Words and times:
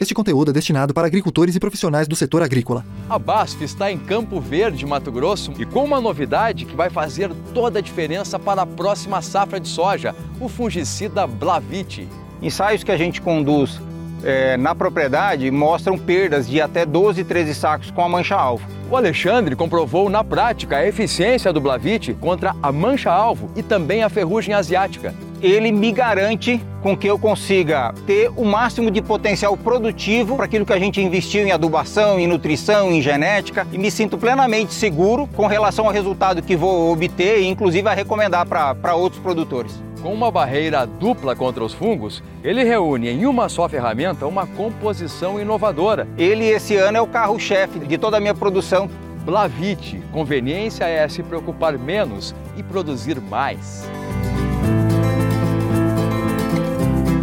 Este 0.00 0.14
conteúdo 0.14 0.52
é 0.52 0.54
destinado 0.54 0.94
para 0.94 1.08
agricultores 1.08 1.56
e 1.56 1.58
profissionais 1.58 2.06
do 2.06 2.14
setor 2.14 2.40
agrícola. 2.40 2.86
A 3.10 3.18
BASF 3.18 3.64
está 3.64 3.90
em 3.90 3.98
Campo 3.98 4.40
Verde, 4.40 4.86
Mato 4.86 5.10
Grosso, 5.10 5.52
e 5.58 5.66
com 5.66 5.82
uma 5.84 6.00
novidade 6.00 6.66
que 6.66 6.76
vai 6.76 6.88
fazer 6.88 7.32
toda 7.52 7.80
a 7.80 7.82
diferença 7.82 8.38
para 8.38 8.62
a 8.62 8.66
próxima 8.66 9.20
safra 9.20 9.58
de 9.58 9.66
soja, 9.66 10.14
o 10.40 10.48
fungicida 10.48 11.26
Blavite. 11.26 12.08
Ensaios 12.40 12.84
que 12.84 12.92
a 12.92 12.96
gente 12.96 13.20
conduz 13.20 13.80
é, 14.24 14.56
na 14.56 14.74
propriedade 14.74 15.50
mostram 15.50 15.98
perdas 15.98 16.48
de 16.48 16.60
até 16.60 16.84
12, 16.84 17.24
13 17.24 17.54
sacos 17.54 17.90
com 17.90 18.02
a 18.02 18.08
mancha-alvo. 18.08 18.66
O 18.90 18.96
Alexandre 18.96 19.54
comprovou 19.54 20.08
na 20.08 20.24
prática 20.24 20.76
a 20.76 20.86
eficiência 20.86 21.52
do 21.52 21.60
Blavite 21.60 22.14
contra 22.14 22.54
a 22.62 22.72
mancha-alvo 22.72 23.50
e 23.54 23.62
também 23.62 24.02
a 24.02 24.08
ferrugem 24.08 24.54
asiática 24.54 25.14
ele 25.42 25.70
me 25.70 25.92
garante 25.92 26.60
com 26.82 26.96
que 26.96 27.06
eu 27.06 27.18
consiga 27.18 27.92
ter 28.06 28.30
o 28.36 28.44
máximo 28.44 28.90
de 28.90 29.02
potencial 29.02 29.56
produtivo 29.56 30.36
para 30.36 30.44
aquilo 30.44 30.66
que 30.66 30.72
a 30.72 30.78
gente 30.78 31.00
investiu 31.00 31.46
em 31.46 31.52
adubação, 31.52 32.18
em 32.18 32.26
nutrição, 32.26 32.90
em 32.90 33.02
genética 33.02 33.66
e 33.72 33.78
me 33.78 33.90
sinto 33.90 34.16
plenamente 34.16 34.72
seguro 34.72 35.28
com 35.34 35.46
relação 35.46 35.86
ao 35.86 35.92
resultado 35.92 36.42
que 36.42 36.56
vou 36.56 36.92
obter 36.92 37.40
e 37.40 37.46
inclusive 37.46 37.88
a 37.88 37.94
recomendar 37.94 38.46
para 38.46 38.94
outros 38.94 39.20
produtores. 39.20 39.87
Com 40.02 40.14
uma 40.14 40.30
barreira 40.30 40.86
dupla 40.86 41.34
contra 41.34 41.64
os 41.64 41.74
fungos, 41.74 42.22
ele 42.44 42.62
reúne 42.62 43.08
em 43.08 43.26
uma 43.26 43.48
só 43.48 43.68
ferramenta 43.68 44.26
uma 44.26 44.46
composição 44.46 45.40
inovadora. 45.40 46.06
Ele 46.16 46.44
esse 46.44 46.76
ano 46.76 46.98
é 46.98 47.00
o 47.00 47.06
carro-chefe 47.06 47.80
de 47.80 47.98
toda 47.98 48.16
a 48.16 48.20
minha 48.20 48.34
produção. 48.34 48.88
Blavite, 49.24 50.00
conveniência 50.12 50.84
é 50.84 51.06
se 51.08 51.22
preocupar 51.22 51.76
menos 51.76 52.34
e 52.56 52.62
produzir 52.62 53.20
mais. 53.20 53.84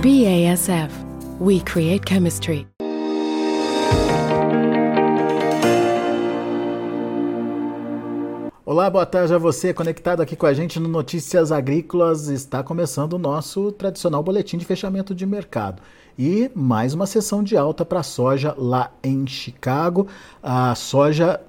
BASF. 0.04 1.06
We 1.40 1.60
create 1.62 2.06
chemistry. 2.08 2.68
Olá, 8.68 8.90
boa 8.90 9.06
tarde 9.06 9.32
a 9.32 9.38
você 9.38 9.72
conectado 9.76 10.22
aqui 10.22 10.36
com 10.36 10.48
a 10.48 10.54
gente 10.54 10.80
no 10.80 10.90
Notícias 10.90 11.52
Agrícolas. 11.52 12.30
Está 12.30 12.64
começando 12.64 13.14
o 13.14 13.20
nosso 13.20 13.72
tradicional 13.72 14.24
boletim 14.24 14.58
de 14.58 14.66
fechamento 14.66 15.14
de 15.14 15.24
mercado. 15.24 15.84
E 16.18 16.50
mais 16.56 16.96
uma 16.96 17.06
sessão 17.06 17.44
de 17.44 17.56
alta 17.56 17.86
para 17.86 18.00
a 18.00 18.04
soja 18.04 18.56
lá 18.58 18.92
em 19.04 19.28
Chicago. 19.28 20.08
A 20.42 20.74
soja 20.74 21.40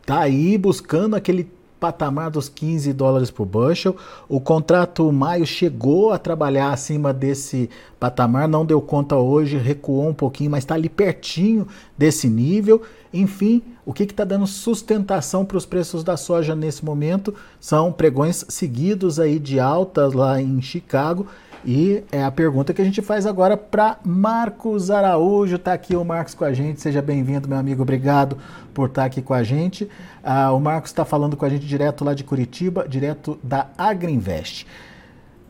está 0.00 0.22
aí 0.22 0.58
buscando 0.58 1.14
aquele 1.14 1.48
patamar 1.84 2.30
dos 2.30 2.48
15 2.48 2.94
dólares 2.94 3.30
por 3.30 3.44
bushel. 3.44 3.94
O 4.26 4.40
contrato 4.40 5.12
maio 5.12 5.44
chegou 5.44 6.12
a 6.14 6.18
trabalhar 6.18 6.72
acima 6.72 7.12
desse 7.12 7.68
patamar, 8.00 8.48
não 8.48 8.64
deu 8.64 8.80
conta 8.80 9.16
hoje, 9.16 9.58
recuou 9.58 10.08
um 10.08 10.14
pouquinho, 10.14 10.50
mas 10.50 10.64
está 10.64 10.76
ali 10.76 10.88
pertinho 10.88 11.68
desse 11.96 12.26
nível. 12.26 12.80
Enfim, 13.12 13.62
o 13.84 13.92
que 13.92 14.04
está 14.04 14.24
dando 14.24 14.46
sustentação 14.46 15.44
para 15.44 15.58
os 15.58 15.66
preços 15.66 16.02
da 16.02 16.16
soja 16.16 16.56
nesse 16.56 16.82
momento 16.82 17.34
são 17.60 17.92
pregões 17.92 18.46
seguidos 18.48 19.20
aí 19.20 19.38
de 19.38 19.60
altas 19.60 20.14
lá 20.14 20.40
em 20.40 20.62
Chicago 20.62 21.26
e 21.66 22.04
é 22.12 22.22
a 22.22 22.30
pergunta 22.30 22.74
que 22.74 22.82
a 22.82 22.84
gente 22.84 23.00
faz 23.00 23.24
agora 23.24 23.56
para 23.56 23.98
Marcos 24.04 24.90
Araújo. 24.90 25.56
Está 25.56 25.72
aqui 25.72 25.96
o 25.96 26.04
Marcos 26.04 26.34
com 26.34 26.44
a 26.44 26.52
gente. 26.52 26.80
Seja 26.80 27.00
bem-vindo, 27.00 27.48
meu 27.48 27.56
amigo. 27.56 27.82
Obrigado 27.82 28.36
por 28.74 28.88
estar 28.88 29.02
tá 29.02 29.06
aqui 29.06 29.22
com 29.22 29.32
a 29.32 29.42
gente. 29.42 29.88
Ah, 30.22 30.52
o 30.52 30.60
Marcos 30.60 30.90
está 30.90 31.04
falando 31.04 31.36
com 31.36 31.44
a 31.44 31.48
gente 31.48 31.66
direto 31.66 32.04
lá 32.04 32.12
de 32.12 32.22
Curitiba, 32.22 32.86
direto 32.86 33.38
da 33.42 33.68
Agriinvest. 33.78 34.66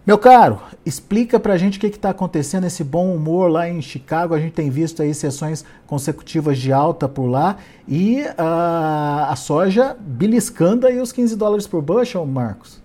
Meu 0.06 0.16
caro, 0.18 0.60
explica 0.84 1.40
para 1.40 1.54
a 1.54 1.56
gente 1.56 1.78
o 1.78 1.80
que 1.80 1.86
está 1.86 2.10
acontecendo, 2.10 2.66
esse 2.66 2.84
bom 2.84 3.12
humor 3.12 3.50
lá 3.50 3.68
em 3.68 3.82
Chicago. 3.82 4.34
A 4.34 4.38
gente 4.38 4.52
tem 4.52 4.70
visto 4.70 5.02
aí 5.02 5.12
sessões 5.14 5.64
consecutivas 5.86 6.58
de 6.58 6.72
alta 6.72 7.08
por 7.08 7.26
lá 7.26 7.56
e 7.88 8.20
uh, 8.20 9.30
a 9.30 9.34
soja 9.34 9.96
beliscando 9.98 10.86
aí 10.86 11.00
os 11.00 11.10
15 11.10 11.34
dólares 11.36 11.66
por 11.66 11.82
bushel, 11.82 12.24
Marcos. 12.24 12.80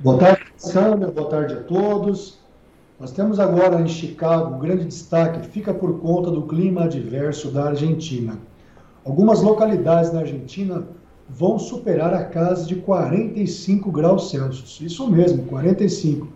Boa 0.00 0.18
tarde, 0.18 0.42
Sandra. 0.56 1.12
Boa 1.12 1.30
tarde 1.30 1.54
a 1.54 1.62
todos. 1.62 2.41
Nós 3.02 3.10
temos 3.10 3.40
agora 3.40 3.80
em 3.80 3.88
Chicago 3.88 4.54
um 4.54 4.58
grande 4.60 4.84
destaque, 4.84 5.48
fica 5.48 5.74
por 5.74 5.98
conta 5.98 6.30
do 6.30 6.42
clima 6.42 6.84
adverso 6.84 7.50
da 7.50 7.64
Argentina. 7.64 8.38
Algumas 9.04 9.42
localidades 9.42 10.12
na 10.12 10.20
Argentina 10.20 10.84
vão 11.28 11.58
superar 11.58 12.14
a 12.14 12.24
casa 12.24 12.64
de 12.64 12.76
45 12.76 13.90
graus 13.90 14.30
Celsius. 14.30 14.80
Isso 14.80 15.10
mesmo, 15.10 15.42
45. 15.46 16.28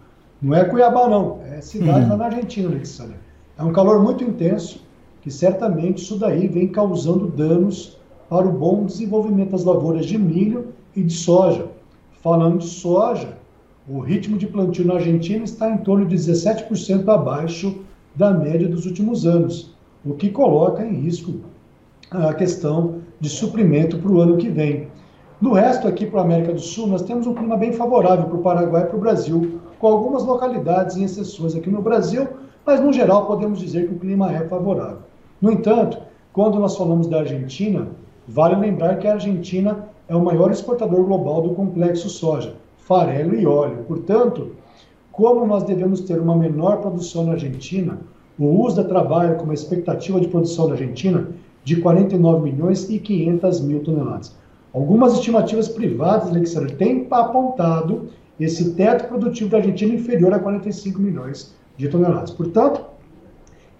Não 0.42 0.56
é 0.56 0.64
Cuiabá, 0.64 1.08
não. 1.08 1.38
É 1.44 1.60
cidade 1.60 2.00
uhum. 2.00 2.08
lá 2.08 2.16
na 2.16 2.24
Argentina, 2.24 2.68
Alexandre. 2.68 3.14
É 3.56 3.62
um 3.62 3.72
calor 3.72 4.02
muito 4.02 4.24
intenso 4.24 4.84
que 5.22 5.30
certamente 5.30 6.02
isso 6.02 6.18
daí 6.18 6.48
vem 6.48 6.66
causando 6.66 7.28
danos 7.28 7.96
para 8.28 8.44
o 8.44 8.50
bom 8.50 8.84
desenvolvimento 8.86 9.52
das 9.52 9.62
lavouras 9.62 10.04
de 10.04 10.18
milho 10.18 10.72
e 10.96 11.04
de 11.04 11.14
soja. 11.14 11.68
Falando 12.20 12.58
de 12.58 12.66
soja, 12.66 13.38
o 13.88 14.00
ritmo 14.00 14.36
de 14.36 14.48
plantio 14.48 14.84
na 14.84 14.94
Argentina 14.94 15.44
está 15.44 15.70
em 15.70 15.78
torno 15.78 16.06
de 16.06 16.16
17% 16.16 17.08
abaixo 17.08 17.82
da 18.16 18.32
média 18.32 18.68
dos 18.68 18.84
últimos 18.84 19.24
anos, 19.24 19.72
o 20.04 20.14
que 20.14 20.28
coloca 20.28 20.84
em 20.84 20.94
risco 20.94 21.34
a 22.10 22.34
questão 22.34 22.96
de 23.20 23.28
suprimento 23.28 23.98
para 23.98 24.10
o 24.10 24.20
ano 24.20 24.38
que 24.38 24.48
vem. 24.48 24.88
No 25.40 25.52
resto, 25.52 25.86
aqui 25.86 26.04
para 26.04 26.20
a 26.20 26.24
América 26.24 26.52
do 26.52 26.60
Sul, 26.60 26.88
nós 26.88 27.02
temos 27.02 27.28
um 27.28 27.34
clima 27.34 27.56
bem 27.56 27.72
favorável 27.72 28.24
para 28.24 28.36
o 28.36 28.42
Paraguai 28.42 28.82
e 28.82 28.86
para 28.86 28.96
o 28.96 29.00
Brasil, 29.00 29.60
com 29.78 29.86
algumas 29.86 30.24
localidades 30.24 30.96
e 30.96 31.04
exceções 31.04 31.54
aqui 31.54 31.70
no 31.70 31.80
Brasil, 31.80 32.26
mas 32.64 32.80
no 32.80 32.92
geral 32.92 33.26
podemos 33.26 33.60
dizer 33.60 33.86
que 33.86 33.94
o 33.94 33.98
clima 33.98 34.32
é 34.32 34.48
favorável. 34.48 34.98
No 35.40 35.52
entanto, 35.52 35.98
quando 36.32 36.58
nós 36.58 36.76
falamos 36.76 37.06
da 37.06 37.20
Argentina, 37.20 37.86
vale 38.26 38.56
lembrar 38.56 38.98
que 38.98 39.06
a 39.06 39.12
Argentina 39.12 39.88
é 40.08 40.16
o 40.16 40.24
maior 40.24 40.50
exportador 40.50 41.04
global 41.04 41.40
do 41.42 41.50
complexo 41.50 42.08
soja 42.08 42.65
farelo 42.86 43.34
e 43.34 43.44
óleo. 43.44 43.84
Portanto, 43.86 44.52
como 45.10 45.44
nós 45.46 45.64
devemos 45.64 46.00
ter 46.00 46.20
uma 46.20 46.36
menor 46.36 46.80
produção 46.80 47.26
na 47.26 47.32
Argentina, 47.32 47.98
o 48.38 48.64
USDA 48.64 48.84
trabalha 48.84 49.34
com 49.34 49.44
uma 49.44 49.54
expectativa 49.54 50.20
de 50.20 50.28
produção 50.28 50.68
na 50.68 50.74
Argentina 50.74 51.28
de 51.64 51.76
49 51.76 52.50
milhões 52.50 52.88
e 52.88 52.98
500 52.98 53.60
mil 53.62 53.82
toneladas. 53.82 54.36
Algumas 54.72 55.14
estimativas 55.14 55.68
privadas, 55.68 56.28
Alexandre, 56.28 56.76
têm 56.76 57.06
apontado 57.10 58.08
esse 58.38 58.74
teto 58.74 59.08
produtivo 59.08 59.50
da 59.50 59.56
Argentina 59.56 59.94
inferior 59.94 60.32
a 60.32 60.38
45 60.38 61.00
milhões 61.00 61.54
de 61.76 61.88
toneladas. 61.88 62.30
Portanto, 62.30 62.84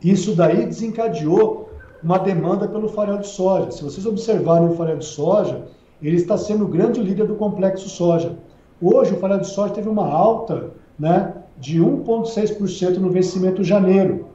isso 0.03 0.35
daí 0.35 0.67
desencadeou 0.67 1.71
uma 2.03 2.19
demanda 2.19 2.67
pelo 2.67 2.89
farelo 2.89 3.19
de 3.19 3.29
soja. 3.29 3.71
Se 3.71 3.85
vocês 3.85 4.07
observarem 4.07 4.69
o 4.69 4.75
farelo 4.75 4.99
de 4.99 5.05
soja, 5.05 5.67
ele 6.03 6.17
está 6.17 6.37
sendo 6.37 6.65
o 6.65 6.69
grande 6.69 7.01
líder 7.01 7.27
do 7.27 7.37
complexo 7.37 7.89
soja. 7.89 8.37
Hoje 8.81 9.15
o 9.15 9.19
farelo 9.19 9.41
de 9.41 9.49
soja 9.49 9.75
teve 9.75 9.89
uma 9.89 10.07
alta 10.07 10.71
né, 10.99 11.33
de 11.59 11.81
1,6% 11.81 12.99
no 12.99 13.11
vencimento 13.11 13.63
de 13.63 13.69
janeiro. 13.69 14.27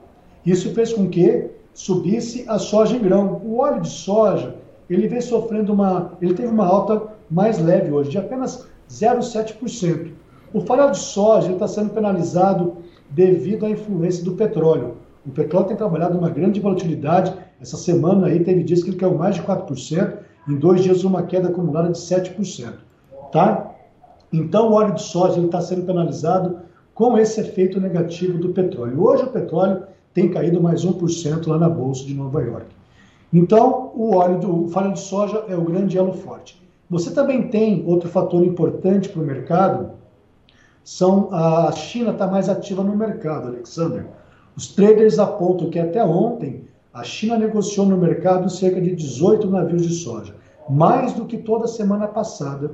Isso 0.46 0.74
fez 0.74 0.92
com 0.92 1.08
que 1.08 1.50
subisse 1.74 2.46
a 2.48 2.58
soja 2.58 2.96
em 2.96 3.00
grão. 3.00 3.42
O 3.46 3.60
óleo 3.60 3.82
de 3.82 3.90
soja 3.90 4.56
ele 4.90 5.08
vem 5.08 5.22
sofrendo 5.22 5.72
uma, 5.74 6.14
ele 6.22 6.34
teve 6.34 6.50
uma 6.50 6.66
alta 6.66 7.04
mais 7.30 7.60
leve 7.60 7.92
hoje, 7.92 8.10
de 8.10 8.18
apenas 8.18 8.68
0,7%. 8.90 10.12
O 10.54 10.62
farelo 10.62 10.92
de 10.92 11.00
soja 11.00 11.54
está 11.54 11.68
sendo 11.68 11.92
penalizado 11.92 12.78
devido 13.10 13.66
à 13.66 13.70
influência 13.70 14.24
do 14.24 14.34
petróleo. 14.34 14.98
O 15.26 15.30
petróleo 15.30 15.68
tem 15.68 15.78
trabalhado 15.78 16.18
uma 16.18 16.30
grande 16.30 16.60
volatilidade. 16.60 17.34
Essa 17.62 17.78
semana 17.78 18.28
aí 18.28 18.44
teve 18.44 18.64
dias 18.64 18.84
que 18.84 18.90
ele 18.90 18.98
caiu 18.98 19.16
mais 19.16 19.36
de 19.36 19.44
4%, 19.44 20.18
em 20.50 20.56
dois 20.56 20.84
dias 20.84 21.04
uma 21.04 21.24
queda 21.24 21.48
acumulada 21.48 21.90
de 21.90 21.98
7%. 21.98 22.74
Tá? 23.32 23.71
Então, 24.32 24.70
o 24.70 24.74
óleo 24.74 24.96
de 24.96 25.02
soja 25.02 25.40
está 25.42 25.62
sendo 25.62 25.86
penalizado 25.86 26.60
com 26.94 27.18
esse 27.18 27.42
efeito 27.42 27.80
negativo 27.80 28.38
do 28.38 28.50
petróleo. 28.50 29.04
Hoje, 29.04 29.24
o 29.24 29.28
petróleo 29.28 29.84
tem 30.14 30.30
caído 30.30 30.62
mais 30.62 30.86
1% 30.86 31.48
lá 31.48 31.58
na 31.58 31.70
Bolsa 31.70 32.06
de 32.06 32.14
Nova 32.14 32.42
York. 32.42 32.68
Então, 33.34 33.92
o 33.96 34.16
óleo 34.16 34.40
do 34.40 34.68
farelo 34.68 34.94
de 34.94 35.00
soja 35.00 35.46
é 35.48 35.56
o 35.56 35.64
grande 35.64 35.98
elo 35.98 36.14
forte. 36.14 36.62
Você 36.90 37.12
também 37.12 37.48
tem 37.48 37.84
outro 37.88 38.10
fator 38.10 38.44
importante 38.44 39.08
para 39.08 39.22
o 39.22 39.26
mercado, 39.26 39.92
são 40.84 41.30
a 41.32 41.72
China 41.72 42.12
está 42.12 42.28
mais 42.28 42.50
ativa 42.50 42.84
no 42.84 42.96
mercado, 42.96 43.48
Alexander. 43.48 44.06
Os 44.58 44.68
traders 44.68 45.18
apontam 45.20 45.70
que 45.70 45.80
até 45.80 46.04
ontem 46.04 46.66
a 46.94 47.04
China 47.04 47.38
negociou 47.38 47.86
no 47.86 47.98
mercado 47.98 48.50
cerca 48.50 48.82
de 48.82 48.94
18 48.94 49.50
navios 49.50 49.88
de 49.88 49.94
soja, 49.94 50.36
mais 50.70 51.14
do 51.14 51.26
que 51.26 51.38
toda 51.38 51.68
semana 51.68 52.08
passada. 52.08 52.72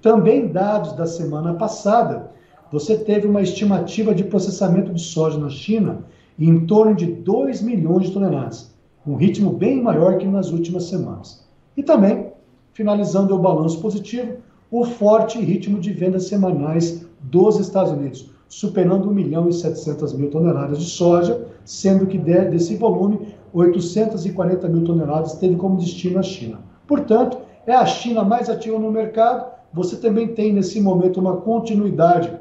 Também 0.00 0.46
dados 0.46 0.92
da 0.92 1.06
semana 1.06 1.54
passada, 1.54 2.30
você 2.70 2.96
teve 2.96 3.26
uma 3.26 3.42
estimativa 3.42 4.14
de 4.14 4.24
processamento 4.24 4.92
de 4.92 5.00
soja 5.00 5.38
na 5.38 5.50
China 5.50 6.04
em 6.38 6.66
torno 6.66 6.94
de 6.94 7.06
2 7.06 7.62
milhões 7.62 8.06
de 8.06 8.12
toneladas, 8.12 8.72
um 9.06 9.16
ritmo 9.16 9.50
bem 9.50 9.82
maior 9.82 10.18
que 10.18 10.26
nas 10.26 10.50
últimas 10.50 10.84
semanas. 10.84 11.44
E 11.76 11.82
também, 11.82 12.32
finalizando 12.72 13.34
o 13.34 13.38
balanço 13.38 13.80
positivo, 13.80 14.36
o 14.70 14.84
forte 14.84 15.40
ritmo 15.40 15.80
de 15.80 15.92
vendas 15.92 16.24
semanais 16.24 17.04
dos 17.22 17.58
Estados 17.58 17.90
Unidos, 17.90 18.30
superando 18.48 19.10
1 19.10 19.14
milhão 19.14 19.48
e 19.48 19.52
700 19.52 20.12
mil 20.12 20.30
toneladas 20.30 20.78
de 20.78 20.84
soja, 20.84 21.44
sendo 21.64 22.06
que 22.06 22.18
desse 22.18 22.76
volume, 22.76 23.34
840 23.52 24.68
mil 24.68 24.84
toneladas, 24.84 25.34
teve 25.34 25.56
como 25.56 25.76
destino 25.76 26.18
a 26.18 26.22
China. 26.22 26.60
Portanto, 26.86 27.38
é 27.66 27.74
a 27.74 27.84
China 27.84 28.22
mais 28.22 28.48
ativa 28.48 28.78
no 28.78 28.92
mercado. 28.92 29.57
Você 29.72 29.96
também 29.96 30.28
tem 30.28 30.52
nesse 30.52 30.80
momento 30.80 31.20
uma 31.20 31.36
continuidade 31.36 32.32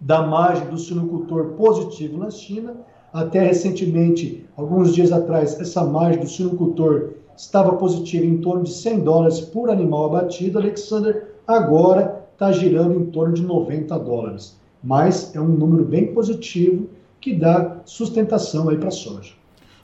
da 0.00 0.22
margem 0.26 0.66
do 0.68 0.78
suinocultor 0.78 1.52
positivo 1.52 2.18
na 2.18 2.30
China. 2.30 2.76
Até 3.12 3.40
recentemente, 3.40 4.46
alguns 4.56 4.94
dias 4.94 5.12
atrás, 5.12 5.58
essa 5.60 5.84
margem 5.84 6.20
do 6.20 6.28
suinocultor 6.28 7.10
estava 7.36 7.72
positiva 7.74 8.24
em 8.24 8.38
torno 8.38 8.64
de 8.64 8.72
100 8.72 9.00
dólares 9.00 9.40
por 9.40 9.70
animal 9.70 10.06
abatido. 10.06 10.58
Alexander 10.58 11.34
agora 11.46 12.24
está 12.32 12.52
girando 12.52 12.94
em 12.94 13.06
torno 13.06 13.34
de 13.34 13.42
90 13.42 13.98
dólares. 13.98 14.58
Mas 14.82 15.34
é 15.34 15.40
um 15.40 15.48
número 15.48 15.84
bem 15.84 16.14
positivo 16.14 16.88
que 17.20 17.34
dá 17.34 17.82
sustentação 17.84 18.68
aí 18.68 18.78
para 18.78 18.88
a 18.88 18.92
soja. 18.92 19.34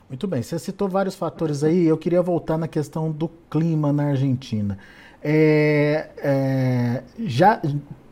Muito 0.09 0.25
bem, 0.25 0.41
você 0.41 0.57
citou 0.57 0.87
vários 0.87 1.15
fatores 1.15 1.63
aí, 1.63 1.85
eu 1.85 1.97
queria 1.97 2.21
voltar 2.21 2.57
na 2.57 2.67
questão 2.67 3.11
do 3.11 3.29
clima 3.49 3.91
na 3.91 4.05
Argentina. 4.05 4.77
É, 5.23 6.07
é, 6.17 7.03
já 7.19 7.61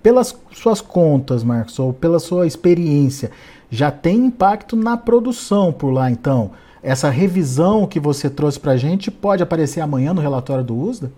pelas 0.02 0.36
suas 0.52 0.82
contas, 0.82 1.44
Marcos, 1.44 1.80
ou 1.80 1.92
pela 1.92 2.20
sua 2.20 2.46
experiência, 2.46 3.32
já 3.70 3.90
tem 3.90 4.28
impacto 4.28 4.76
na 4.76 4.96
produção 4.96 5.74
por 5.74 5.92
lá, 5.92 6.12
então? 6.12 6.52
Essa 6.84 7.10
revisão 7.10 7.88
que 7.88 8.00
você 8.00 8.30
trouxe 8.30 8.60
para 8.60 8.74
a 8.74 8.78
gente 8.78 9.10
pode 9.10 9.42
aparecer 9.42 9.82
amanhã 9.82 10.14
no 10.14 10.22
relatório 10.22 10.64
do 10.64 10.78
USDA? 10.78 11.12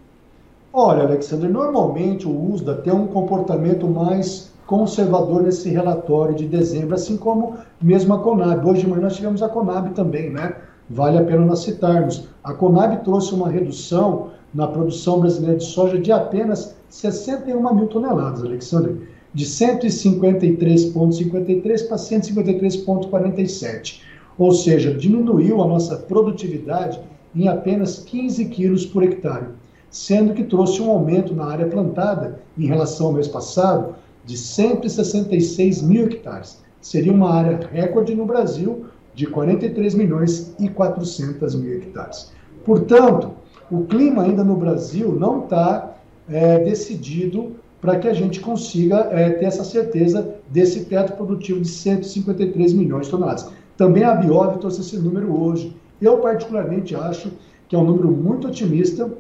Olha, 0.72 1.04
Alexandre, 1.04 1.50
normalmente 1.50 2.26
o 2.26 2.54
USDA 2.54 2.76
tem 2.76 2.94
um 2.94 3.08
comportamento 3.08 3.86
mais 3.88 4.52
conservador 4.66 5.42
nesse 5.44 5.70
relatório 5.70 6.36
de 6.36 6.46
dezembro, 6.46 6.96
assim 6.96 7.18
como 7.18 7.56
mesmo 7.82 8.14
a 8.14 8.20
Conab. 8.20 8.70
Hoje 8.70 8.82
de 8.82 8.88
manhã 8.88 9.02
nós 9.02 9.16
tivemos 9.16 9.42
a 9.42 9.50
Conab 9.50 9.90
também, 9.90 10.30
né? 10.30 10.54
Vale 10.90 11.18
a 11.18 11.24
pena 11.24 11.44
nós 11.46 11.60
citarmos. 11.60 12.30
A 12.44 12.54
Conab 12.54 13.04
trouxe 13.04 13.34
uma 13.34 13.50
redução 13.50 14.30
na 14.58 14.68
produção 14.68 15.20
brasileira 15.20 15.58
de 15.58 15.66
soja 15.66 16.00
de 16.00 16.12
apenas 16.12 16.76
61 16.90 17.76
mil 17.76 17.86
toneladas, 17.86 18.44
Alexandre, 18.44 19.08
de 19.32 19.46
153,53 19.46 21.88
para 21.88 21.98
153,47. 21.98 24.02
Ou 24.36 24.52
seja, 24.52 24.96
diminuiu 24.96 25.62
a 25.62 25.68
nossa 25.68 25.98
produtividade 25.98 27.00
em 27.36 27.48
apenas 27.48 28.00
15 28.00 28.46
quilos 28.46 28.84
por 28.84 29.04
hectare, 29.04 29.50
sendo 29.92 30.34
que 30.34 30.44
trouxe 30.44 30.82
um 30.82 30.90
aumento 30.90 31.36
na 31.36 31.46
área 31.46 31.68
plantada 31.68 32.40
em 32.58 32.66
relação 32.66 33.06
ao 33.08 33.14
mês 33.14 33.28
passado 33.28 33.94
de 34.26 34.36
166 34.36 35.84
mil 35.84 36.06
hectares. 36.06 36.64
Seria 36.82 37.14
uma 37.14 37.32
área 37.32 37.60
recorde 37.72 38.16
no 38.16 38.26
Brasil 38.26 38.88
de 39.14 39.28
43 39.28 39.94
milhões 39.94 40.56
e 40.60 40.68
400 40.68 41.54
mil 41.54 41.76
hectares. 41.76 42.32
Portanto, 42.66 43.34
o 43.70 43.84
clima 43.86 44.24
ainda 44.24 44.44
no 44.44 44.56
Brasil 44.56 45.14
não 45.14 45.44
está 45.44 45.98
é, 46.30 46.60
decidido 46.60 47.56
para 47.82 47.98
que 47.98 48.08
a 48.08 48.14
gente 48.14 48.40
consiga 48.40 49.10
é, 49.12 49.30
ter 49.32 49.46
essa 49.46 49.64
certeza 49.64 50.36
desse 50.50 50.86
teto 50.86 51.14
produtivo 51.14 51.62
de 51.62 51.68
153 51.68 52.74
milhões 52.74 53.06
de 53.06 53.12
toneladas. 53.12 53.50
Também 53.76 54.04
a 54.04 54.16
Biov 54.16 54.58
trouxe 54.58 54.82
esse 54.82 54.98
número 54.98 55.32
hoje. 55.40 55.76
Eu, 56.02 56.18
particularmente, 56.18 56.96
acho 56.96 57.32
que 57.68 57.76
é 57.76 57.80
um 57.80 57.84
número 57.84 58.10
muito 58.10 58.48
otimista. 58.48 59.12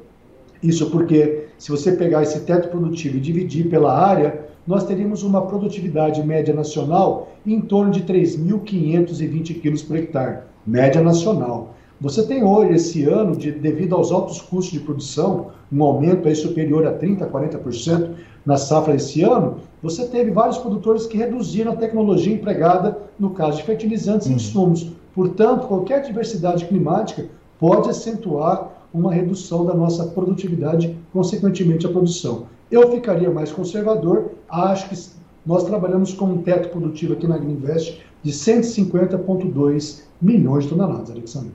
Isso 0.63 0.89
porque, 0.89 1.47
se 1.57 1.69
você 1.69 1.91
pegar 1.91 2.23
esse 2.23 2.39
teto 2.41 2.69
produtivo 2.69 3.17
e 3.17 3.19
dividir 3.19 3.69
pela 3.69 3.95
área, 3.95 4.47
nós 4.65 4.83
teríamos 4.83 5.23
uma 5.23 5.45
produtividade 5.45 6.25
média 6.25 6.53
nacional 6.53 7.29
em 7.45 7.61
torno 7.61 7.91
de 7.91 8.01
3.520 8.01 9.61
quilos 9.61 9.83
por 9.83 9.95
hectare, 9.95 10.39
média 10.65 11.01
nacional. 11.01 11.76
Você 11.99 12.23
tem 12.23 12.43
hoje, 12.43 12.73
esse 12.73 13.03
ano, 13.05 13.35
de, 13.35 13.51
devido 13.51 13.95
aos 13.95 14.11
altos 14.11 14.39
custos 14.39 14.71
de 14.71 14.79
produção, 14.79 15.47
um 15.71 15.81
aumento 15.81 16.27
aí 16.27 16.35
superior 16.35 16.85
a 16.85 16.93
30%, 16.93 17.27
40% 17.27 18.11
na 18.45 18.55
safra 18.55 18.95
esse 18.95 19.23
ano, 19.23 19.57
você 19.81 20.07
teve 20.07 20.29
vários 20.29 20.59
produtores 20.59 21.07
que 21.07 21.17
reduziram 21.17 21.71
a 21.71 21.75
tecnologia 21.75 22.33
empregada 22.33 22.97
no 23.19 23.31
caso 23.31 23.57
de 23.57 23.63
fertilizantes 23.63 24.27
e 24.27 24.29
uhum. 24.29 24.35
insumos. 24.35 24.91
Portanto, 25.15 25.67
qualquer 25.67 26.03
diversidade 26.03 26.65
climática 26.65 27.25
pode 27.59 27.89
acentuar 27.89 28.85
uma 28.93 29.11
redução 29.11 29.65
da 29.65 29.73
nossa 29.73 30.05
produtividade, 30.05 30.95
consequentemente 31.11 31.87
a 31.87 31.89
produção. 31.89 32.43
Eu 32.69 32.91
ficaria 32.91 33.31
mais 33.31 33.51
conservador, 33.51 34.31
acho 34.47 34.87
que 34.89 34.95
nós 35.43 35.63
trabalhamos 35.63 36.13
com 36.13 36.25
um 36.25 36.37
teto 36.43 36.69
produtivo 36.69 37.13
aqui 37.13 37.25
na 37.25 37.37
Greenvest 37.37 38.01
de 38.21 38.31
150,2 38.31 40.03
milhões 40.21 40.65
de 40.65 40.69
toneladas, 40.69 41.09
Alexandre. 41.09 41.51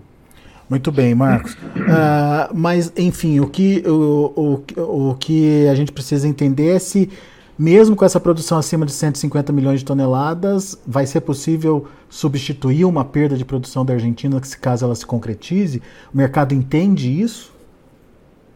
Muito 0.73 0.91
bem, 0.91 1.15
Marcos. 1.15 1.53
Uh, 1.53 2.49
mas, 2.55 2.91
enfim, 2.97 3.41
o 3.41 3.47
que, 3.47 3.85
o, 3.87 4.63
o, 4.75 5.11
o 5.11 5.15
que 5.17 5.69
a 5.69 5.75
gente 5.75 5.93
precisa 5.93 6.27
entender 6.27 6.77
é 6.77 6.79
se, 6.79 7.11
mesmo 7.59 7.95
com 7.95 8.07
essa 8.07 8.19
produção 8.19 8.57
acima 8.57 8.87
de 8.87 8.93
150 8.93 9.53
milhões 9.53 9.81
de 9.81 9.85
toneladas, 9.85 10.79
vai 10.87 11.05
ser 11.05 11.21
possível 11.21 11.85
substituir 12.09 12.87
uma 12.87 13.05
perda 13.05 13.37
de 13.37 13.45
produção 13.45 13.85
da 13.85 13.93
Argentina, 13.93 14.43
se 14.43 14.57
caso 14.57 14.87
ela 14.87 14.95
se 14.95 15.05
concretize? 15.05 15.83
O 16.11 16.17
mercado 16.17 16.55
entende 16.55 17.21
isso? 17.21 17.53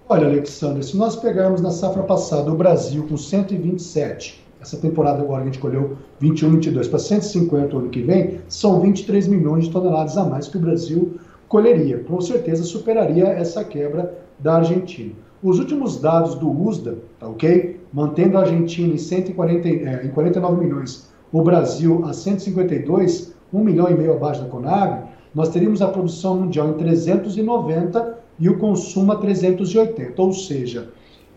Olha, 0.09 0.27
Alexandre, 0.27 0.83
se 0.85 0.97
nós 0.97 1.17
pegarmos 1.17 1.61
na 1.61 1.71
safra 1.71 2.03
passada 2.03 2.51
o 2.51 2.57
Brasil 2.57 3.07
com 3.07 3.19
127, 3.19 4.43
essa 4.59 4.79
temporada 4.79 5.21
agora 5.21 5.43
a 5.43 5.45
gente 5.45 5.59
colheu 5.59 5.99
21, 6.19 6.53
22 6.53 6.89
para 6.89 6.99
150 6.99 7.77
o 7.77 7.79
ano 7.79 7.91
que 7.91 8.01
vem, 8.01 8.41
são 8.49 8.81
23 8.81 9.29
milhões 9.29 9.67
de 9.67 9.71
toneladas 9.71 10.17
a 10.17 10.25
mais 10.25 10.49
que 10.49 10.57
o 10.57 10.61
Brasil 10.61 11.19
colheria. 11.49 11.99
Com 12.01 12.21
certeza 12.21 12.65
superaria 12.65 13.27
essa 13.27 13.65
quebra 13.65 14.19
da 14.39 14.57
Argentina. 14.57 15.13
Os 15.43 15.59
últimos 15.59 16.01
dados 16.01 16.35
do 16.35 16.51
USDA, 16.51 16.99
tá 17.19 17.29
ok? 17.29 17.81
Mantendo 17.93 18.37
a 18.37 18.41
Argentina 18.41 18.95
em, 18.95 18.99
140, 18.99 19.69
é, 19.69 20.07
em 20.07 20.09
49 20.09 20.65
milhões, 20.65 21.11
o 21.33 21.43
Brasil 21.43 22.05
a 22.05 22.13
152, 22.13 23.35
1 23.53 23.61
milhão 23.61 23.89
e 23.89 23.95
meio 23.95 24.15
abaixo 24.15 24.43
da 24.43 24.49
Conab, 24.49 25.05
nós 25.35 25.51
teríamos 25.51 25.83
a 25.83 25.89
produção 25.89 26.41
mundial 26.41 26.71
em 26.71 26.75
390 26.75 28.19
e 28.39 28.49
o 28.49 28.59
consumo 28.59 29.13
a 29.13 29.17
380. 29.17 30.21
Ou 30.21 30.33
seja, 30.33 30.89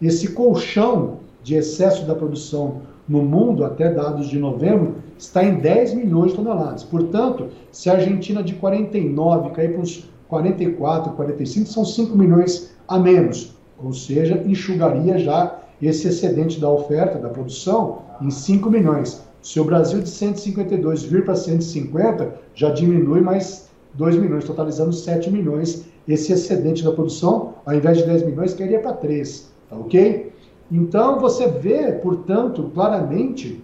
esse 0.01 0.29
colchão 0.29 1.19
de 1.43 1.55
excesso 1.55 2.05
da 2.05 2.15
produção 2.15 2.81
no 3.09 3.23
mundo, 3.23 3.65
até 3.65 3.91
dados 3.91 4.27
de 4.27 4.37
novembro, 4.37 4.97
está 5.17 5.43
em 5.43 5.55
10 5.55 5.95
milhões 5.95 6.31
de 6.31 6.37
toneladas. 6.37 6.83
Portanto, 6.83 7.47
se 7.71 7.89
a 7.89 7.93
Argentina 7.93 8.43
de 8.43 8.53
49 8.53 9.49
cair 9.49 9.73
para 9.73 9.81
uns 9.81 10.07
44, 10.27 11.13
45, 11.13 11.67
são 11.67 11.83
5 11.83 12.15
milhões 12.15 12.71
a 12.87 12.99
menos. 12.99 13.55
Ou 13.83 13.91
seja, 13.91 14.43
enxugaria 14.45 15.17
já 15.17 15.59
esse 15.81 16.07
excedente 16.07 16.59
da 16.59 16.69
oferta, 16.69 17.17
da 17.17 17.29
produção, 17.29 18.03
em 18.21 18.29
5 18.29 18.69
milhões. 18.69 19.23
Se 19.41 19.59
o 19.59 19.63
Brasil 19.63 20.01
de 20.01 20.09
152 20.09 21.03
vir 21.03 21.25
para 21.25 21.35
150, 21.35 22.35
já 22.53 22.69
diminui 22.69 23.21
mais 23.21 23.69
2 23.93 24.17
milhões, 24.17 24.43
totalizando 24.43 24.93
7 24.93 25.31
milhões 25.31 25.85
esse 26.07 26.33
excedente 26.33 26.83
da 26.83 26.91
produção, 26.91 27.53
ao 27.65 27.75
invés 27.75 27.99
de 27.99 28.05
10 28.05 28.25
milhões, 28.25 28.53
queria 28.53 28.79
para 28.79 28.93
3, 28.93 29.51
tá 29.69 29.75
ok? 29.75 30.31
Então 30.71 31.19
você 31.19 31.47
vê, 31.47 31.91
portanto, 31.93 32.71
claramente 32.73 33.63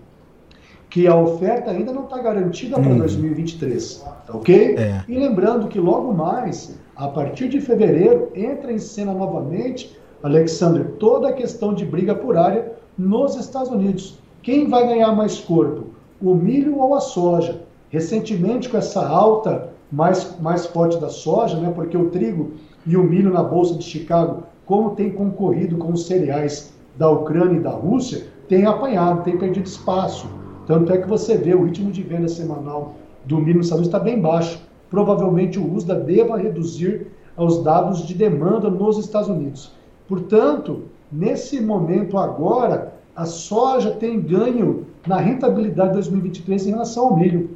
que 0.89 1.07
a 1.07 1.15
oferta 1.15 1.71
ainda 1.71 1.91
não 1.91 2.05
está 2.05 2.19
garantida 2.19 2.79
para 2.79 2.93
2023, 2.93 3.97
uhum. 3.97 4.11
tá 4.25 4.37
ok? 4.37 4.75
É. 4.77 5.03
E 5.07 5.17
lembrando 5.17 5.67
que 5.67 5.79
logo 5.79 6.13
mais, 6.13 6.79
a 6.95 7.07
partir 7.07 7.49
de 7.49 7.59
fevereiro, 7.59 8.29
entra 8.33 8.71
em 8.71 8.79
cena 8.79 9.13
novamente, 9.13 9.99
Alexander, 10.23 10.91
toda 10.93 11.29
a 11.29 11.33
questão 11.33 11.73
de 11.73 11.85
briga 11.85 12.15
por 12.15 12.37
área 12.37 12.71
nos 12.97 13.35
Estados 13.35 13.69
Unidos. 13.69 14.19
Quem 14.41 14.69
vai 14.69 14.87
ganhar 14.87 15.11
mais 15.11 15.39
corpo? 15.39 15.87
O 16.21 16.33
milho 16.33 16.79
ou 16.79 16.95
a 16.95 17.01
soja? 17.01 17.61
Recentemente, 17.89 18.69
com 18.69 18.77
essa 18.77 19.05
alta 19.05 19.69
mais, 19.91 20.39
mais 20.39 20.65
forte 20.65 20.97
da 20.97 21.09
soja, 21.09 21.57
né? 21.57 21.71
porque 21.75 21.97
o 21.97 22.09
trigo 22.09 22.53
e 22.85 22.95
o 22.95 23.03
milho 23.03 23.33
na 23.33 23.43
Bolsa 23.43 23.75
de 23.75 23.83
Chicago, 23.83 24.43
como 24.65 24.91
tem 24.91 25.11
concorrido 25.11 25.77
com 25.77 25.91
os 25.91 26.07
cereais 26.07 26.74
da 26.97 27.09
Ucrânia 27.09 27.57
e 27.57 27.61
da 27.61 27.71
Rússia, 27.71 28.27
tem 28.47 28.65
apanhado, 28.65 29.23
tem 29.23 29.37
perdido 29.37 29.65
espaço. 29.65 30.27
Tanto 30.65 30.91
é 30.93 30.97
que 30.97 31.07
você 31.07 31.37
vê 31.37 31.53
o 31.53 31.63
ritmo 31.63 31.91
de 31.91 32.01
venda 32.01 32.27
semanal 32.27 32.95
do 33.25 33.37
milho 33.37 33.57
nos 33.57 33.67
Estados 33.67 33.87
Unidos 33.87 33.87
está 33.87 33.99
bem 33.99 34.19
baixo. 34.19 34.59
Provavelmente 34.89 35.59
o 35.59 35.73
USDA 35.73 35.95
deva 35.95 36.37
reduzir 36.37 37.07
os 37.37 37.63
dados 37.63 38.05
de 38.05 38.13
demanda 38.13 38.69
nos 38.69 38.97
Estados 38.97 39.29
Unidos. 39.29 39.71
Portanto, 40.07 40.83
nesse 41.11 41.59
momento 41.59 42.17
agora, 42.17 42.93
a 43.15 43.25
soja 43.25 43.91
tem 43.91 44.21
ganho 44.21 44.85
na 45.07 45.17
rentabilidade 45.17 45.89
de 45.89 45.95
2023 45.95 46.67
em 46.67 46.71
relação 46.71 47.07
ao 47.07 47.17
milho. 47.17 47.49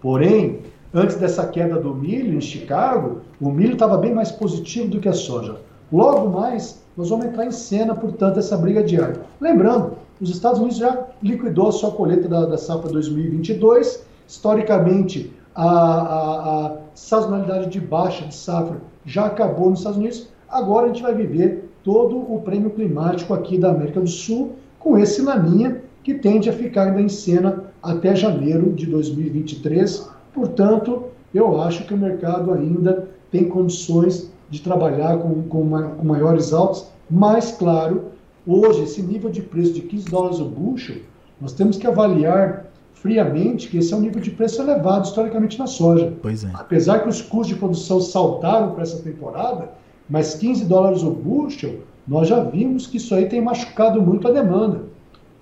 Porém, 0.00 0.60
antes 0.92 1.16
dessa 1.16 1.46
queda 1.46 1.80
do 1.80 1.94
milho 1.94 2.36
em 2.36 2.40
Chicago, 2.40 3.20
o 3.40 3.50
milho 3.50 3.72
estava 3.74 3.96
bem 3.96 4.14
mais 4.14 4.30
positivo 4.30 4.88
do 4.88 5.00
que 5.00 5.08
a 5.08 5.12
soja. 5.12 5.60
Logo 5.92 6.28
mais, 6.28 6.83
nós 6.96 7.10
vamos 7.10 7.26
entrar 7.26 7.46
em 7.46 7.50
cena, 7.50 7.94
portanto, 7.94 8.38
essa 8.38 8.56
briga 8.56 8.82
diária. 8.82 9.20
Lembrando, 9.40 9.94
os 10.20 10.30
Estados 10.30 10.60
Unidos 10.60 10.78
já 10.78 11.06
liquidou 11.22 11.68
a 11.68 11.72
sua 11.72 11.90
colheita 11.90 12.28
da, 12.28 12.46
da 12.46 12.56
safra 12.56 12.90
2022. 12.90 14.04
Historicamente, 14.26 15.32
a, 15.54 15.68
a, 15.68 16.66
a 16.66 16.76
sazonalidade 16.94 17.68
de 17.68 17.80
baixa 17.80 18.24
de 18.26 18.34
safra 18.34 18.78
já 19.04 19.26
acabou 19.26 19.70
nos 19.70 19.80
Estados 19.80 19.98
Unidos, 19.98 20.28
agora 20.48 20.86
a 20.86 20.88
gente 20.88 21.02
vai 21.02 21.14
viver 21.14 21.68
todo 21.82 22.16
o 22.16 22.40
prêmio 22.42 22.70
climático 22.70 23.34
aqui 23.34 23.58
da 23.58 23.70
América 23.70 24.00
do 24.00 24.08
Sul 24.08 24.52
com 24.78 24.96
esse 24.96 25.20
laninha 25.20 25.82
que 26.02 26.14
tende 26.14 26.48
a 26.48 26.52
ficar 26.52 26.88
ainda 26.88 27.00
em 27.00 27.08
cena 27.08 27.64
até 27.82 28.14
janeiro 28.14 28.72
de 28.72 28.86
2023. 28.86 30.10
Portanto, 30.32 31.04
eu 31.34 31.60
acho 31.60 31.86
que 31.86 31.94
o 31.94 31.98
mercado 31.98 32.52
ainda 32.52 33.08
tem 33.30 33.48
condições 33.48 34.32
de 34.54 34.62
trabalhar 34.62 35.18
com, 35.18 35.42
com, 35.42 35.68
com 35.68 36.06
maiores 36.06 36.52
altos, 36.52 36.86
mas, 37.10 37.52
claro, 37.52 38.12
hoje, 38.46 38.84
esse 38.84 39.02
nível 39.02 39.28
de 39.28 39.42
preço 39.42 39.72
de 39.72 39.80
15 39.80 40.04
dólares 40.08 40.38
o 40.38 40.44
bushel, 40.44 40.98
nós 41.40 41.52
temos 41.52 41.76
que 41.76 41.86
avaliar 41.86 42.66
friamente 42.92 43.68
que 43.68 43.78
esse 43.78 43.92
é 43.92 43.96
um 43.96 44.00
nível 44.00 44.22
de 44.22 44.30
preço 44.30 44.62
elevado 44.62 45.06
historicamente 45.06 45.58
na 45.58 45.66
soja. 45.66 46.14
Pois 46.22 46.44
é. 46.44 46.50
Apesar 46.54 47.00
que 47.00 47.08
os 47.08 47.20
custos 47.20 47.48
de 47.48 47.56
produção 47.56 48.00
saltaram 48.00 48.70
para 48.70 48.82
essa 48.82 49.02
temporada, 49.02 49.70
mas 50.08 50.34
15 50.34 50.64
dólares 50.66 51.02
o 51.02 51.10
bushel, 51.10 51.80
nós 52.06 52.28
já 52.28 52.42
vimos 52.42 52.86
que 52.86 52.98
isso 52.98 53.14
aí 53.14 53.26
tem 53.26 53.42
machucado 53.42 54.00
muito 54.00 54.28
a 54.28 54.30
demanda. 54.30 54.82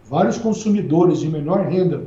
Vários 0.08 0.38
consumidores 0.38 1.18
de 1.20 1.28
menor 1.28 1.66
renda 1.66 2.04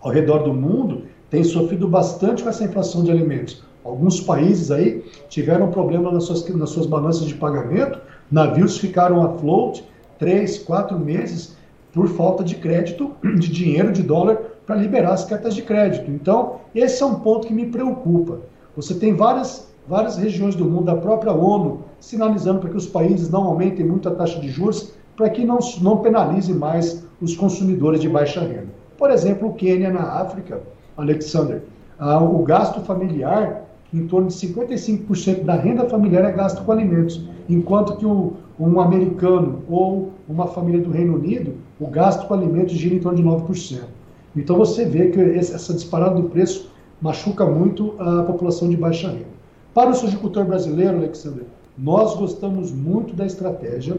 ao 0.00 0.10
redor 0.10 0.44
do 0.44 0.54
mundo 0.54 1.02
têm 1.28 1.42
sofrido 1.42 1.88
bastante 1.88 2.42
com 2.42 2.48
essa 2.48 2.64
inflação 2.64 3.02
de 3.02 3.10
alimentos. 3.10 3.62
Alguns 3.84 4.20
países 4.20 4.70
aí 4.70 5.04
tiveram 5.28 5.70
problema 5.70 6.12
nas 6.12 6.24
suas, 6.24 6.48
nas 6.48 6.70
suas 6.70 6.86
balanças 6.86 7.26
de 7.26 7.34
pagamento, 7.34 7.98
navios 8.30 8.78
ficaram 8.78 9.22
afloat 9.24 9.84
três, 10.18 10.58
quatro 10.58 10.98
meses 10.98 11.56
por 11.92 12.08
falta 12.08 12.44
de 12.44 12.54
crédito, 12.54 13.10
de 13.38 13.50
dinheiro, 13.50 13.92
de 13.92 14.02
dólar, 14.02 14.38
para 14.64 14.76
liberar 14.76 15.12
as 15.12 15.24
cartas 15.24 15.54
de 15.54 15.62
crédito. 15.62 16.10
Então, 16.10 16.60
esse 16.74 17.02
é 17.02 17.06
um 17.06 17.16
ponto 17.16 17.46
que 17.46 17.52
me 17.52 17.66
preocupa. 17.66 18.38
Você 18.76 18.94
tem 18.94 19.14
várias, 19.14 19.68
várias 19.86 20.16
regiões 20.16 20.54
do 20.54 20.64
mundo, 20.64 20.84
da 20.84 20.96
própria 20.96 21.32
ONU, 21.32 21.80
sinalizando 21.98 22.60
para 22.60 22.70
que 22.70 22.76
os 22.76 22.86
países 22.86 23.28
não 23.28 23.44
aumentem 23.44 23.84
muito 23.84 24.08
a 24.08 24.14
taxa 24.14 24.40
de 24.40 24.48
juros, 24.48 24.92
para 25.16 25.28
que 25.28 25.44
não, 25.44 25.58
não 25.80 25.98
penalize 25.98 26.54
mais 26.54 27.04
os 27.20 27.36
consumidores 27.36 28.00
de 28.00 28.08
baixa 28.08 28.40
renda. 28.40 28.68
Por 28.96 29.10
exemplo, 29.10 29.48
o 29.48 29.54
Quênia, 29.54 29.90
na 29.90 30.02
África, 30.02 30.60
Alexander, 30.96 31.62
ah, 31.98 32.22
o 32.22 32.42
gasto 32.42 32.80
familiar, 32.80 33.64
em 33.92 34.06
torno 34.06 34.28
de 34.28 34.34
55% 34.34 35.44
da 35.44 35.54
renda 35.54 35.88
familiar 35.88 36.24
é 36.24 36.32
gasto 36.32 36.64
com 36.64 36.72
alimentos, 36.72 37.22
enquanto 37.48 37.96
que 37.96 38.06
o, 38.06 38.34
um 38.58 38.80
americano 38.80 39.62
ou 39.68 40.12
uma 40.28 40.46
família 40.46 40.80
do 40.80 40.90
Reino 40.90 41.16
Unido, 41.16 41.54
o 41.78 41.86
gasto 41.86 42.26
com 42.26 42.34
alimentos 42.34 42.74
gira 42.74 42.94
em 42.94 43.00
torno 43.00 43.18
de 43.18 43.24
9%. 43.24 43.80
Então 44.34 44.56
você 44.56 44.84
vê 44.84 45.10
que 45.10 45.20
essa 45.20 45.74
disparada 45.74 46.14
do 46.14 46.28
preço 46.30 46.70
machuca 47.00 47.44
muito 47.44 47.94
a 47.98 48.22
população 48.22 48.68
de 48.68 48.76
baixa 48.76 49.08
renda. 49.08 49.32
Para 49.74 49.90
o 49.90 49.94
sojicultor 49.94 50.44
brasileiro, 50.44 50.96
Alexander, 50.98 51.44
nós 51.76 52.14
gostamos 52.16 52.70
muito 52.70 53.14
da 53.14 53.26
estratégia 53.26 53.98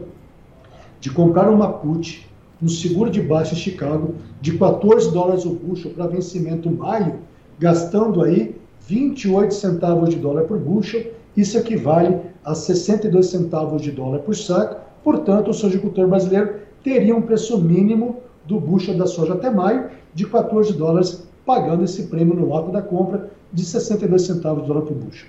de 1.00 1.10
comprar 1.10 1.50
uma 1.50 1.68
put, 1.68 2.28
um 2.62 2.68
seguro 2.68 3.10
de 3.10 3.20
baixa 3.20 3.54
em 3.54 3.58
Chicago, 3.58 4.14
de 4.40 4.56
14 4.56 5.12
dólares 5.12 5.44
o 5.44 5.50
bushel 5.50 5.92
para 5.92 6.06
vencimento 6.06 6.70
maio, 6.70 7.16
gastando 7.58 8.22
aí 8.22 8.56
28 8.86 9.54
centavos 9.54 10.10
de 10.10 10.16
dólar 10.16 10.44
por 10.44 10.58
bushel, 10.58 11.12
isso 11.36 11.58
equivale 11.58 12.20
a 12.44 12.54
62 12.54 13.26
centavos 13.26 13.82
de 13.82 13.90
dólar 13.90 14.20
por 14.20 14.36
saco, 14.36 14.80
portanto, 15.02 15.50
o 15.50 15.54
sojicultor 15.54 16.06
brasileiro 16.06 16.56
teria 16.82 17.16
um 17.16 17.22
preço 17.22 17.58
mínimo 17.58 18.18
do 18.44 18.60
bushel 18.60 18.96
da 18.96 19.06
soja 19.06 19.34
até 19.34 19.50
maio 19.50 19.88
de 20.14 20.26
14 20.26 20.72
dólares, 20.74 21.26
pagando 21.46 21.84
esse 21.84 22.04
prêmio 22.04 22.34
no 22.34 22.46
lote 22.46 22.70
da 22.70 22.82
compra 22.82 23.30
de 23.52 23.64
62 23.64 24.22
centavos 24.22 24.62
de 24.62 24.68
dólar 24.68 24.82
por 24.82 24.94
bushel. 24.94 25.28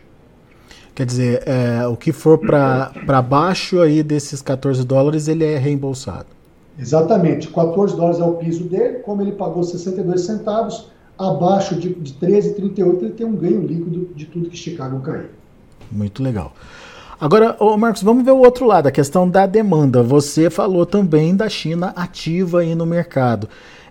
Quer 0.93 1.05
dizer, 1.05 1.43
é, 1.45 1.85
o 1.87 1.97
que 1.97 2.13
for 2.13 2.37
para 2.39 3.21
baixo 3.21 3.81
aí 3.81 4.01
desses 4.01 4.41
14 4.41 4.83
dólares, 4.85 5.27
ele 5.27 5.43
é 5.43 5.57
reembolsado. 5.57 6.27
Exatamente. 6.79 7.49
14 7.49 7.95
dólares 7.95 8.19
é 8.19 8.23
o 8.23 8.35
piso 8.35 8.63
dele, 8.63 8.99
como 8.99 9.21
ele 9.21 9.33
pagou 9.33 9.63
62 9.63 10.21
centavos, 10.21 10.89
abaixo 11.17 11.75
de, 11.75 11.93
de 11.93 12.13
13,38 12.13 13.03
ele 13.03 13.09
tem 13.11 13.25
um 13.25 13.35
ganho 13.35 13.61
líquido 13.61 14.09
de 14.15 14.25
tudo 14.25 14.49
que 14.49 14.57
Chicago 14.57 14.99
caiu. 14.99 15.29
Muito 15.91 16.21
legal. 16.21 16.53
Agora, 17.19 17.55
ô 17.59 17.77
Marcos, 17.77 18.03
vamos 18.03 18.25
ver 18.25 18.31
o 18.31 18.39
outro 18.39 18.65
lado, 18.65 18.87
a 18.87 18.91
questão 18.91 19.29
da 19.29 19.45
demanda. 19.45 20.03
Você 20.03 20.49
falou 20.49 20.85
também 20.85 21.35
da 21.35 21.47
China 21.47 21.93
ativa 21.95 22.59
aí 22.59 22.75
no 22.75 22.85
mercado. 22.85 23.47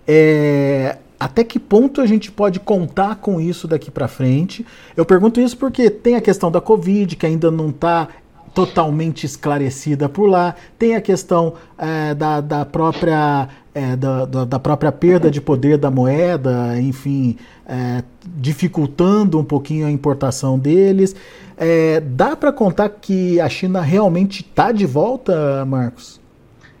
É, 0.07 0.97
até 1.19 1.43
que 1.43 1.57
ponto 1.57 2.01
a 2.01 2.05
gente 2.05 2.31
pode 2.31 2.59
contar 2.59 3.15
com 3.15 3.41
isso 3.41 3.67
daqui 3.67 3.89
para 3.89 4.07
frente? 4.07 4.65
Eu 4.95 5.05
pergunto 5.05 5.41
isso 5.41 5.57
porque 5.57 5.89
tem 5.89 6.15
a 6.15 6.21
questão 6.21 6.51
da 6.51 6.61
Covid, 6.61 7.15
que 7.15 7.25
ainda 7.25 7.49
não 7.49 7.69
está 7.69 8.07
totalmente 8.53 9.25
esclarecida 9.25 10.07
por 10.07 10.27
lá, 10.27 10.55
tem 10.79 10.95
a 10.95 11.01
questão 11.01 11.55
é, 11.77 12.13
da, 12.13 12.39
da, 12.39 12.65
própria, 12.65 13.49
é, 13.75 13.93
da, 13.97 14.23
da, 14.25 14.57
própria 14.57 14.89
perda 14.89 15.29
de 15.29 15.41
poder 15.41 15.77
da 15.77 15.91
moeda, 15.91 16.79
enfim, 16.79 17.35
é, 17.67 18.01
dificultando 18.25 19.37
um 19.37 19.43
pouquinho 19.43 19.85
a 19.85 19.91
importação 19.91 20.57
deles. 20.57 21.13
É, 21.57 21.99
dá 21.99 22.37
para 22.37 22.53
contar 22.53 22.87
que 22.87 23.39
a 23.41 23.49
China 23.49 23.81
realmente 23.81 24.41
está 24.41 24.71
de 24.71 24.85
volta, 24.85 25.65
Marcos? 25.65 26.21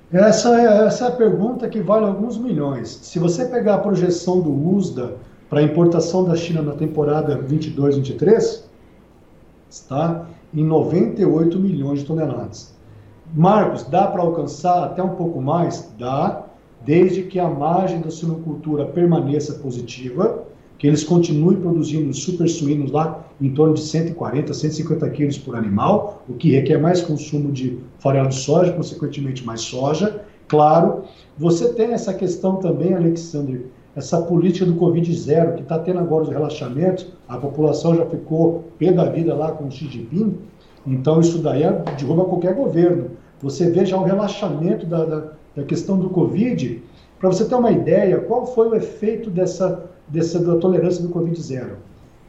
Essa 0.09 0.57
é, 0.57 0.87
essa 0.87 1.05
é 1.05 1.07
a 1.09 1.11
pergunta 1.11 1.67
que 1.67 1.81
vale 1.81 2.05
alguns 2.05 2.37
milhões. 2.37 2.87
Se 3.03 3.19
você 3.19 3.43
pegar 3.43 3.75
a 3.75 3.79
projeção 3.79 4.39
do 4.39 4.51
USDA 4.51 5.15
para 5.49 5.59
a 5.59 5.63
importação 5.63 6.23
da 6.23 6.35
China 6.37 6.61
na 6.61 6.73
temporada 6.73 7.37
22-23, 7.37 8.61
está 9.69 10.25
em 10.53 10.63
98 10.63 11.59
milhões 11.59 11.99
de 11.99 12.05
toneladas. 12.05 12.73
Marcos, 13.33 13.83
dá 13.83 14.07
para 14.07 14.21
alcançar 14.21 14.85
até 14.85 15.03
um 15.03 15.09
pouco 15.09 15.41
mais? 15.41 15.91
Dá, 15.99 16.45
desde 16.85 17.23
que 17.23 17.39
a 17.39 17.49
margem 17.49 17.99
da 17.99 18.11
suinocultura 18.11 18.85
permaneça 18.85 19.55
positiva 19.55 20.45
que 20.77 20.87
eles 20.87 21.03
continuem 21.03 21.57
produzindo 21.57 22.13
super 22.13 22.47
suínos 22.47 22.91
lá 22.91 23.25
em 23.41 23.49
torno 23.49 23.73
de 23.73 23.81
140, 23.81 24.53
150 24.53 25.09
quilos 25.09 25.37
por 25.37 25.55
animal, 25.55 26.23
o 26.27 26.33
que 26.33 26.51
requer 26.51 26.77
mais 26.77 27.01
consumo 27.01 27.51
de 27.51 27.79
farelo 27.97 28.29
de 28.29 28.35
soja, 28.35 28.73
consequentemente 28.73 29.45
mais 29.45 29.61
soja. 29.61 30.21
Claro, 30.47 31.03
você 31.37 31.73
tem 31.73 31.93
essa 31.93 32.13
questão 32.13 32.57
também, 32.57 32.93
Alexander, 32.93 33.65
essa 33.95 34.21
política 34.21 34.65
do 34.65 34.75
Covid 34.75 35.13
zero, 35.15 35.53
que 35.53 35.61
está 35.61 35.79
tendo 35.79 35.99
agora 35.99 36.23
os 36.23 36.29
relaxamentos, 36.29 37.07
a 37.27 37.37
população 37.37 37.95
já 37.95 38.05
ficou 38.05 38.65
pé 38.77 38.91
da 38.91 39.05
vida 39.05 39.33
lá 39.33 39.53
com 39.53 39.65
o 39.67 39.71
Xi 39.71 39.87
Jinping, 39.87 40.37
então 40.85 41.21
isso 41.21 41.39
daí 41.39 41.63
é, 41.63 41.71
derruba 41.97 42.25
qualquer 42.25 42.53
governo. 42.53 43.11
Você 43.41 43.71
vê 43.71 43.85
já 43.85 43.97
o 43.97 44.03
relaxamento 44.03 44.85
da, 44.85 45.05
da, 45.05 45.33
da 45.55 45.63
questão 45.63 45.97
do 45.97 46.09
Covid, 46.09 46.81
para 47.19 47.29
você 47.29 47.45
ter 47.45 47.55
uma 47.55 47.71
ideia, 47.71 48.19
qual 48.19 48.45
foi 48.45 48.69
o 48.69 48.75
efeito 48.75 49.29
dessa 49.29 49.89
dessa 50.07 50.39
da 50.39 50.55
tolerância 50.57 51.01
do 51.01 51.09
Covid-0. 51.09 51.73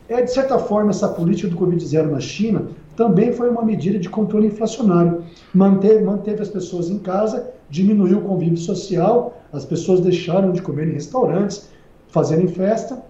É, 0.08 0.22
de 0.22 0.32
certa 0.32 0.58
forma, 0.58 0.90
essa 0.90 1.08
política 1.08 1.48
do 1.48 1.56
Covid-0 1.56 2.10
na 2.10 2.20
China 2.20 2.68
também 2.94 3.32
foi 3.32 3.50
uma 3.50 3.62
medida 3.62 3.98
de 3.98 4.08
controle 4.08 4.46
inflacionário. 4.46 5.22
Manteve, 5.52 6.04
manteve 6.04 6.42
as 6.42 6.48
pessoas 6.48 6.88
em 6.88 6.98
casa, 6.98 7.52
diminuiu 7.68 8.18
o 8.18 8.22
convívio 8.22 8.56
social, 8.56 9.36
as 9.52 9.64
pessoas 9.64 10.00
deixaram 10.00 10.52
de 10.52 10.62
comer 10.62 10.88
em 10.88 10.92
restaurantes, 10.92 11.68
fazerem 12.08 12.46
festa. 12.46 13.02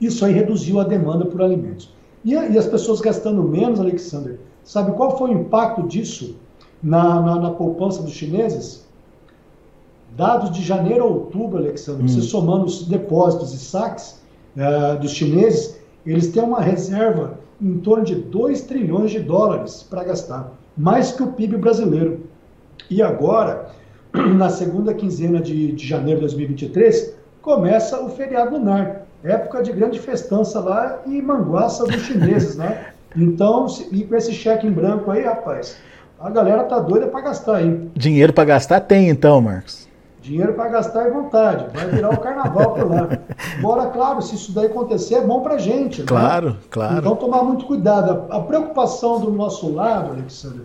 Isso 0.00 0.24
aí 0.24 0.32
reduziu 0.32 0.80
a 0.80 0.84
demanda 0.84 1.26
por 1.26 1.42
alimentos. 1.42 1.94
E, 2.24 2.32
e 2.32 2.58
as 2.58 2.66
pessoas 2.66 3.00
gastando 3.00 3.42
menos, 3.42 3.78
Alexander, 3.78 4.38
sabe 4.64 4.92
qual 4.92 5.16
foi 5.16 5.30
o 5.30 5.34
impacto 5.34 5.86
disso 5.86 6.36
na, 6.82 7.20
na, 7.20 7.40
na 7.40 7.50
poupança 7.50 8.02
dos 8.02 8.12
chineses? 8.12 8.86
Dados 10.16 10.50
de 10.50 10.62
janeiro 10.62 11.04
a 11.04 11.06
outubro, 11.06 11.58
Alexandre, 11.58 12.04
hum. 12.04 12.08
você 12.08 12.22
somando 12.22 12.66
os 12.66 12.86
depósitos 12.86 13.52
e 13.52 13.58
saques 13.58 14.20
uh, 14.56 14.98
dos 14.98 15.10
chineses, 15.10 15.78
eles 16.04 16.28
têm 16.28 16.42
uma 16.42 16.60
reserva 16.60 17.38
em 17.60 17.78
torno 17.78 18.04
de 18.04 18.14
2 18.14 18.62
trilhões 18.62 19.10
de 19.10 19.20
dólares 19.20 19.82
para 19.82 20.04
gastar, 20.04 20.52
mais 20.76 21.12
que 21.12 21.22
o 21.22 21.28
PIB 21.28 21.56
brasileiro. 21.56 22.20
E 22.90 23.02
agora, 23.02 23.70
na 24.12 24.48
segunda 24.50 24.94
quinzena 24.94 25.40
de, 25.40 25.72
de 25.72 25.86
janeiro 25.86 26.20
de 26.20 26.26
2023, 26.26 27.16
começa 27.42 28.02
o 28.02 28.10
feriado 28.10 28.56
lunar, 28.56 29.06
época 29.22 29.62
de 29.62 29.72
grande 29.72 29.98
festança 29.98 30.60
lá 30.60 31.00
e 31.06 31.20
manguaça 31.22 31.84
dos 31.84 32.02
chineses, 32.02 32.56
né? 32.56 32.86
Então, 33.18 33.66
e 33.92 34.04
com 34.04 34.14
esse 34.14 34.34
cheque 34.34 34.66
em 34.66 34.70
branco 34.70 35.10
aí, 35.10 35.22
rapaz, 35.22 35.78
a 36.20 36.28
galera 36.28 36.64
tá 36.64 36.78
doida 36.78 37.06
para 37.06 37.22
gastar 37.22 37.56
aí. 37.56 37.88
Dinheiro 37.94 38.30
para 38.30 38.44
gastar 38.44 38.80
tem 38.80 39.08
então, 39.08 39.40
Marcos. 39.40 39.85
Dinheiro 40.26 40.54
para 40.54 40.68
gastar 40.68 41.06
é 41.06 41.10
vontade, 41.10 41.66
vai 41.72 41.86
virar 41.86 42.10
o 42.10 42.18
carnaval 42.18 42.74
por 42.74 42.90
lá. 42.90 43.08
Agora, 43.60 43.86
claro, 43.90 44.20
se 44.20 44.34
isso 44.34 44.50
daí 44.50 44.66
acontecer, 44.66 45.14
é 45.14 45.20
bom 45.20 45.40
para 45.40 45.56
gente. 45.56 46.00
Né? 46.00 46.06
Claro, 46.08 46.56
claro. 46.68 46.98
Então, 46.98 47.14
tomar 47.14 47.44
muito 47.44 47.64
cuidado. 47.64 48.24
A 48.28 48.40
preocupação 48.40 49.20
do 49.20 49.30
nosso 49.30 49.72
lado, 49.72 50.10
Alexandre, 50.10 50.64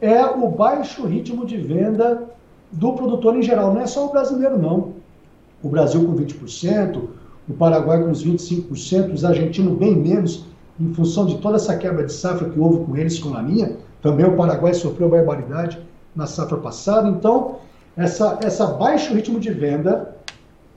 é 0.00 0.24
o 0.24 0.48
baixo 0.48 1.04
ritmo 1.04 1.44
de 1.44 1.56
venda 1.56 2.22
do 2.70 2.92
produtor 2.92 3.34
em 3.36 3.42
geral. 3.42 3.74
Não 3.74 3.80
é 3.80 3.86
só 3.86 4.06
o 4.06 4.12
brasileiro, 4.12 4.56
não. 4.56 4.92
O 5.60 5.68
Brasil 5.68 6.06
com 6.06 6.14
20%, 6.14 7.02
o 7.48 7.54
Paraguai 7.54 8.00
com 8.04 8.08
uns 8.08 8.24
25%, 8.24 9.14
os 9.14 9.24
argentinos 9.24 9.76
bem 9.76 9.96
menos, 9.96 10.46
em 10.80 10.94
função 10.94 11.26
de 11.26 11.38
toda 11.38 11.56
essa 11.56 11.76
quebra 11.76 12.06
de 12.06 12.12
safra 12.12 12.48
que 12.48 12.58
houve 12.58 12.84
com 12.84 12.96
eles, 12.96 13.18
com 13.18 13.34
a 13.34 13.42
minha. 13.42 13.78
Também 14.00 14.26
o 14.26 14.36
Paraguai 14.36 14.72
sofreu 14.74 15.08
barbaridade 15.08 15.80
na 16.14 16.28
safra 16.28 16.56
passada. 16.58 17.08
Então, 17.08 17.56
essa, 17.96 18.38
essa 18.42 18.66
baixo 18.66 19.14
ritmo 19.14 19.38
de 19.38 19.50
venda 19.50 20.16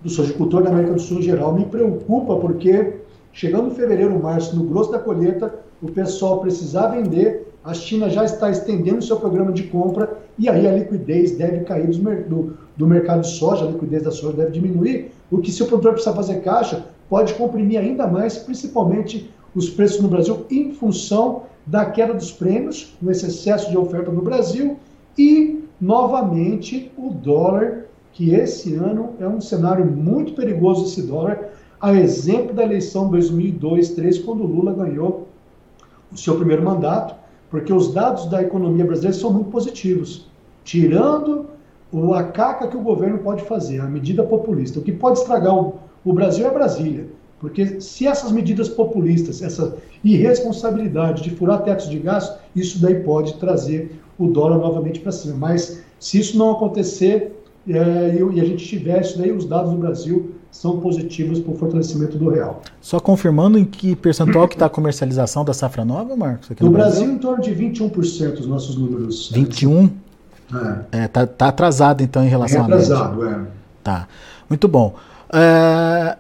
do 0.02 0.10
sojicultor 0.10 0.64
da 0.64 0.70
América 0.70 0.94
do 0.94 1.02
Sul 1.02 1.20
em 1.20 1.24
geral 1.24 1.54
me 1.54 1.66
preocupa, 1.66 2.36
porque 2.38 2.98
chegando 3.32 3.68
em 3.68 3.76
fevereiro, 3.76 4.22
março, 4.22 4.56
no 4.56 4.66
grosso 4.66 4.92
da 4.92 5.00
colheita, 5.00 5.54
o 5.82 5.92
pessoal 5.92 6.40
precisar 6.40 6.88
vender, 6.88 7.52
a 7.64 7.74
China 7.74 8.10
já 8.10 8.24
está 8.24 8.50
estendendo 8.50 9.04
seu 9.04 9.18
programa 9.18 9.52
de 9.52 9.64
compra 9.64 10.18
e 10.38 10.48
aí 10.48 10.68
a 10.68 10.72
liquidez 10.72 11.32
deve 11.32 11.62
cair 11.62 11.88
do, 11.88 12.58
do 12.78 12.88
mercado 12.88 13.22
de 13.22 13.30
soja, 13.30 13.66
a 13.66 13.72
liquidez 13.72 14.04
da 14.04 14.12
soja 14.12 14.38
deve 14.38 14.52
diminuir, 14.52 15.12
o 15.32 15.40
que 15.40 15.52
se 15.52 15.64
o 15.64 15.66
produtor 15.66 15.94
precisar 15.94 16.16
fazer 16.16 16.42
caixa, 16.42 16.86
pode 17.10 17.34
comprimir 17.34 17.80
ainda 17.80 18.08
mais, 18.08 18.38
principalmente 18.38 19.30
os 19.56 19.70
preços 19.70 20.02
no 20.02 20.08
Brasil, 20.08 20.46
em 20.52 20.74
função 20.74 21.44
da 21.66 21.86
queda 21.86 22.14
dos 22.14 22.32
prêmios, 22.32 22.96
com 23.02 23.10
esse 23.10 23.26
excesso 23.26 23.70
de 23.72 23.78
oferta 23.78 24.12
no 24.12 24.22
Brasil, 24.22 24.78
e, 25.18 25.64
novamente, 25.86 26.92
o 26.98 27.12
dólar, 27.12 27.86
que 28.12 28.34
esse 28.34 28.74
ano 28.74 29.14
é 29.20 29.28
um 29.28 29.40
cenário 29.40 29.86
muito 29.86 30.34
perigoso, 30.34 30.86
esse 30.86 31.04
dólar, 31.04 31.50
a 31.80 31.94
exemplo 31.94 32.56
da 32.56 32.64
eleição 32.64 33.12
2002-2003, 33.12 34.26
quando 34.26 34.44
Lula 34.44 34.74
ganhou 34.74 35.28
o 36.12 36.18
seu 36.18 36.36
primeiro 36.38 36.64
mandato, 36.64 37.14
porque 37.52 37.72
os 37.72 37.94
dados 37.94 38.26
da 38.26 38.42
economia 38.42 38.84
brasileira 38.84 39.16
são 39.16 39.32
muito 39.32 39.52
positivos, 39.52 40.28
tirando 40.64 41.46
a 42.16 42.24
caca 42.24 42.68
que 42.68 42.76
o 42.76 42.82
governo 42.82 43.20
pode 43.20 43.44
fazer, 43.44 43.80
a 43.80 43.86
medida 43.86 44.24
populista. 44.24 44.80
O 44.80 44.82
que 44.82 44.92
pode 44.92 45.20
estragar 45.20 45.54
o, 45.54 45.76
o 46.04 46.14
Brasil 46.14 46.48
é 46.48 46.52
Brasília. 46.52 47.08
Porque 47.40 47.80
se 47.80 48.08
essas 48.08 48.32
medidas 48.32 48.68
populistas, 48.68 49.42
essa 49.42 49.78
irresponsabilidade 50.04 51.22
de 51.22 51.30
furar 51.30 51.64
tetos 51.64 51.90
de 51.90 52.00
gasto, 52.00 52.40
isso 52.56 52.82
daí 52.82 53.04
pode 53.04 53.36
trazer 53.36 54.00
o 54.18 54.28
dólar 54.28 54.58
novamente 54.58 55.00
para 55.00 55.12
cima. 55.12 55.36
Mas 55.36 55.84
se 56.00 56.20
isso 56.20 56.38
não 56.38 56.52
acontecer 56.52 57.36
é, 57.68 58.16
e, 58.34 58.40
a 58.40 58.46
gente 58.46 58.66
tiver 58.66 59.02
isso 59.02 59.18
daí, 59.18 59.32
os 59.32 59.46
dados 59.46 59.72
do 59.72 59.78
Brasil 59.78 60.36
são 60.52 60.80
positivos 60.80 61.40
para 61.40 61.52
o 61.52 61.58
fortalecimento 61.58 62.18
do 62.18 62.30
real. 62.30 62.62
Só 62.80 63.00
confirmando 63.00 63.58
em 63.58 63.66
que 63.66 63.96
percentual 63.96 64.48
que 64.48 64.56
está 64.56 64.68
a 64.68 64.70
comercialização 64.70 65.44
da 65.44 65.54
safra 65.54 65.84
nova, 65.84 66.16
Marcos? 66.16 66.50
no, 66.50 66.68
no 66.68 66.72
Brasil, 66.72 67.02
Brasil, 67.02 67.16
em 67.16 67.18
torno 67.18 67.44
de 67.44 67.52
21% 67.52 68.40
os 68.40 68.48
nossos 68.48 68.76
números. 68.78 69.32
21? 69.34 69.90
É. 70.92 71.04
é 71.04 71.08
tá, 71.08 71.26
tá 71.26 71.48
atrasado 71.48 72.04
então 72.04 72.24
em 72.24 72.30
relação 72.30 72.62
é 72.62 72.64
atrasado, 72.64 73.24
a 73.24 73.32
é. 73.32 73.40
Tá. 73.84 74.08
Muito 74.48 74.68
bom. 74.68 74.94
É, 75.34 76.18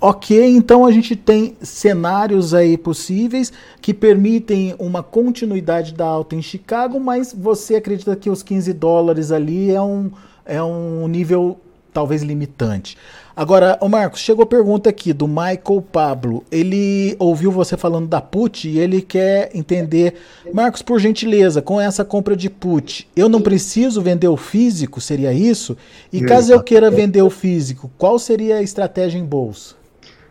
Ok, 0.00 0.40
então 0.48 0.86
a 0.86 0.92
gente 0.92 1.16
tem 1.16 1.56
cenários 1.60 2.54
aí 2.54 2.78
possíveis 2.78 3.52
que 3.82 3.92
permitem 3.92 4.76
uma 4.78 5.02
continuidade 5.02 5.92
da 5.92 6.06
alta 6.06 6.36
em 6.36 6.42
Chicago, 6.42 7.00
mas 7.00 7.34
você 7.36 7.74
acredita 7.74 8.14
que 8.14 8.30
os 8.30 8.40
15 8.40 8.72
dólares 8.74 9.32
ali 9.32 9.72
é 9.72 9.82
um, 9.82 10.08
é 10.46 10.62
um 10.62 11.08
nível 11.08 11.58
talvez 11.92 12.22
limitante. 12.22 12.96
Agora, 13.34 13.76
o 13.80 13.88
Marcos, 13.88 14.20
chegou 14.20 14.44
a 14.44 14.46
pergunta 14.46 14.88
aqui 14.88 15.12
do 15.12 15.26
Michael 15.26 15.84
Pablo. 15.90 16.44
Ele 16.50 17.16
ouviu 17.18 17.50
você 17.50 17.76
falando 17.76 18.06
da 18.06 18.20
put 18.20 18.68
e 18.68 18.78
ele 18.78 19.02
quer 19.02 19.50
entender, 19.52 20.14
Marcos, 20.52 20.80
por 20.80 21.00
gentileza, 21.00 21.60
com 21.60 21.80
essa 21.80 22.04
compra 22.04 22.36
de 22.36 22.48
put, 22.48 23.08
eu 23.16 23.28
não 23.28 23.40
preciso 23.40 24.00
vender 24.00 24.28
o 24.28 24.36
físico, 24.36 25.00
seria 25.00 25.32
isso? 25.32 25.76
E 26.12 26.20
caso 26.20 26.52
eu 26.52 26.62
queira 26.62 26.88
vender 26.88 27.22
o 27.22 27.30
físico, 27.30 27.90
qual 27.98 28.16
seria 28.16 28.58
a 28.58 28.62
estratégia 28.62 29.18
em 29.18 29.24
bolsa? 29.24 29.78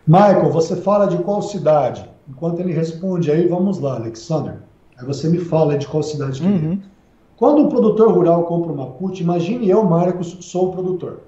Michael, 0.08 0.50
você 0.50 0.74
fala 0.74 1.06
de 1.06 1.18
qual 1.18 1.42
cidade? 1.42 2.08
Enquanto 2.26 2.60
ele 2.60 2.72
responde 2.72 3.30
aí, 3.30 3.46
vamos 3.46 3.78
lá, 3.78 3.96
Alexander. 3.96 4.54
Aí 4.96 5.04
você 5.04 5.28
me 5.28 5.36
fala 5.36 5.76
de 5.76 5.86
qual 5.86 6.02
cidade 6.02 6.40
que 6.40 6.46
é. 6.46 6.50
uhum. 6.50 6.72
é. 6.72 6.78
Quando 7.36 7.60
um 7.60 7.68
produtor 7.68 8.10
rural 8.10 8.44
compra 8.44 8.72
uma 8.72 8.86
put, 8.86 9.22
imagine 9.22 9.68
eu, 9.68 9.84
Marcos, 9.84 10.38
sou 10.40 10.68
o 10.68 10.72
produtor. 10.72 11.20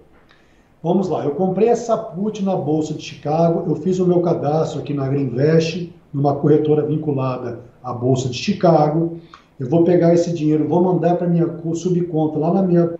Vamos 0.82 1.10
lá, 1.10 1.26
eu 1.26 1.32
comprei 1.32 1.68
essa 1.68 1.94
put 1.94 2.42
na 2.42 2.56
Bolsa 2.56 2.94
de 2.94 3.02
Chicago, 3.02 3.64
eu 3.68 3.76
fiz 3.76 3.98
o 3.98 4.06
meu 4.06 4.22
cadastro 4.22 4.80
aqui 4.80 4.94
na 4.94 5.06
Greenvest, 5.06 5.92
numa 6.10 6.36
corretora 6.36 6.86
vinculada 6.86 7.60
à 7.84 7.92
Bolsa 7.92 8.30
de 8.30 8.38
Chicago. 8.38 9.18
Eu 9.58 9.68
vou 9.68 9.84
pegar 9.84 10.14
esse 10.14 10.32
dinheiro, 10.32 10.66
vou 10.66 10.82
mandar 10.82 11.16
para 11.16 11.28
minha 11.28 11.46
subconta 11.74 12.38
lá 12.38 12.54
na 12.54 12.62
minha 12.62 12.94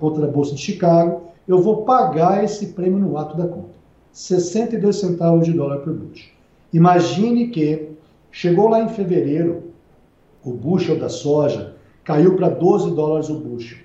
conta 0.00 0.18
da 0.18 0.28
Bolsa 0.28 0.54
de 0.54 0.62
Chicago, 0.62 1.24
eu 1.46 1.60
vou 1.60 1.82
pagar 1.82 2.42
esse 2.42 2.68
prêmio 2.68 2.98
no 2.98 3.18
ato 3.18 3.36
da 3.36 3.46
conta. 3.46 3.75
62 4.16 4.96
centavos 4.96 5.44
de 5.44 5.52
dólar 5.52 5.78
por 5.78 5.92
bushel. 5.92 6.30
Imagine 6.72 7.48
que 7.48 7.90
chegou 8.30 8.68
lá 8.68 8.80
em 8.80 8.88
fevereiro, 8.88 9.64
o 10.44 10.52
bushel 10.52 10.98
da 10.98 11.08
soja 11.08 11.74
caiu 12.04 12.36
para 12.36 12.48
12 12.48 12.92
dólares 12.92 13.28
o 13.28 13.38
bushel. 13.38 13.78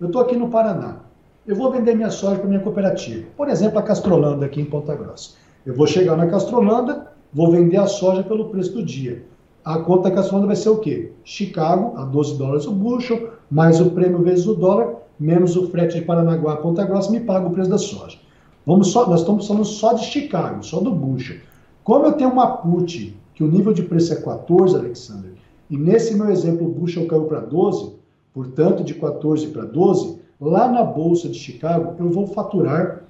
Eu 0.00 0.08
estou 0.08 0.22
aqui 0.22 0.36
no 0.36 0.48
Paraná 0.50 1.06
eu 1.46 1.54
vou 1.54 1.70
vender 1.70 1.94
minha 1.94 2.10
soja 2.10 2.38
para 2.38 2.48
minha 2.48 2.60
cooperativa. 2.60 3.24
Por 3.36 3.48
exemplo, 3.48 3.78
a 3.78 3.82
Castrolanda 3.82 4.46
aqui 4.46 4.60
em 4.60 4.64
Ponta 4.64 4.94
Grossa. 4.96 5.34
Eu 5.64 5.74
vou 5.74 5.86
chegar 5.86 6.16
na 6.16 6.26
Castrolanda, 6.26 7.12
vou 7.32 7.52
vender 7.52 7.76
a 7.76 7.86
soja 7.86 8.22
pelo 8.24 8.48
preço 8.48 8.72
do 8.72 8.84
dia. 8.84 9.24
A 9.64 9.78
conta 9.78 10.08
da 10.08 10.16
Castrolanda 10.16 10.48
vai 10.48 10.56
ser 10.56 10.70
o 10.70 10.78
quê? 10.78 11.12
Chicago, 11.24 11.96
a 11.96 12.04
12 12.04 12.36
dólares 12.36 12.66
o 12.66 12.72
bushel, 12.72 13.30
mais 13.48 13.80
o 13.80 13.90
prêmio 13.90 14.22
vezes 14.22 14.46
o 14.46 14.54
dólar, 14.54 14.94
menos 15.20 15.56
o 15.56 15.68
frete 15.70 16.00
de 16.00 16.04
Paranaguá 16.04 16.54
a 16.54 16.56
Ponta 16.56 16.84
Grossa, 16.84 17.12
me 17.12 17.20
paga 17.20 17.46
o 17.46 17.50
preço 17.50 17.70
da 17.70 17.78
soja. 17.78 18.18
Vamos 18.66 18.88
só, 18.88 19.08
nós 19.08 19.20
estamos 19.20 19.46
falando 19.46 19.64
só 19.64 19.92
de 19.92 20.04
Chicago, 20.04 20.62
só 20.62 20.80
do 20.80 20.90
bushel. 20.90 21.38
Como 21.84 22.06
eu 22.06 22.12
tenho 22.12 22.30
uma 22.30 22.56
put, 22.56 23.16
que 23.32 23.44
o 23.44 23.48
nível 23.48 23.72
de 23.72 23.82
preço 23.82 24.12
é 24.12 24.16
14, 24.16 24.74
Alexander, 24.74 25.30
e 25.70 25.76
nesse 25.78 26.14
meu 26.14 26.28
exemplo 26.28 26.66
o 26.66 26.70
bushel 26.70 27.06
caiu 27.06 27.24
para 27.24 27.40
12, 27.40 27.94
portanto 28.34 28.82
de 28.82 28.94
14 28.94 29.46
para 29.48 29.64
12, 29.64 30.26
Lá 30.40 30.68
na 30.68 30.84
Bolsa 30.84 31.30
de 31.30 31.38
Chicago, 31.38 31.94
eu 31.98 32.10
vou 32.10 32.26
faturar 32.26 33.04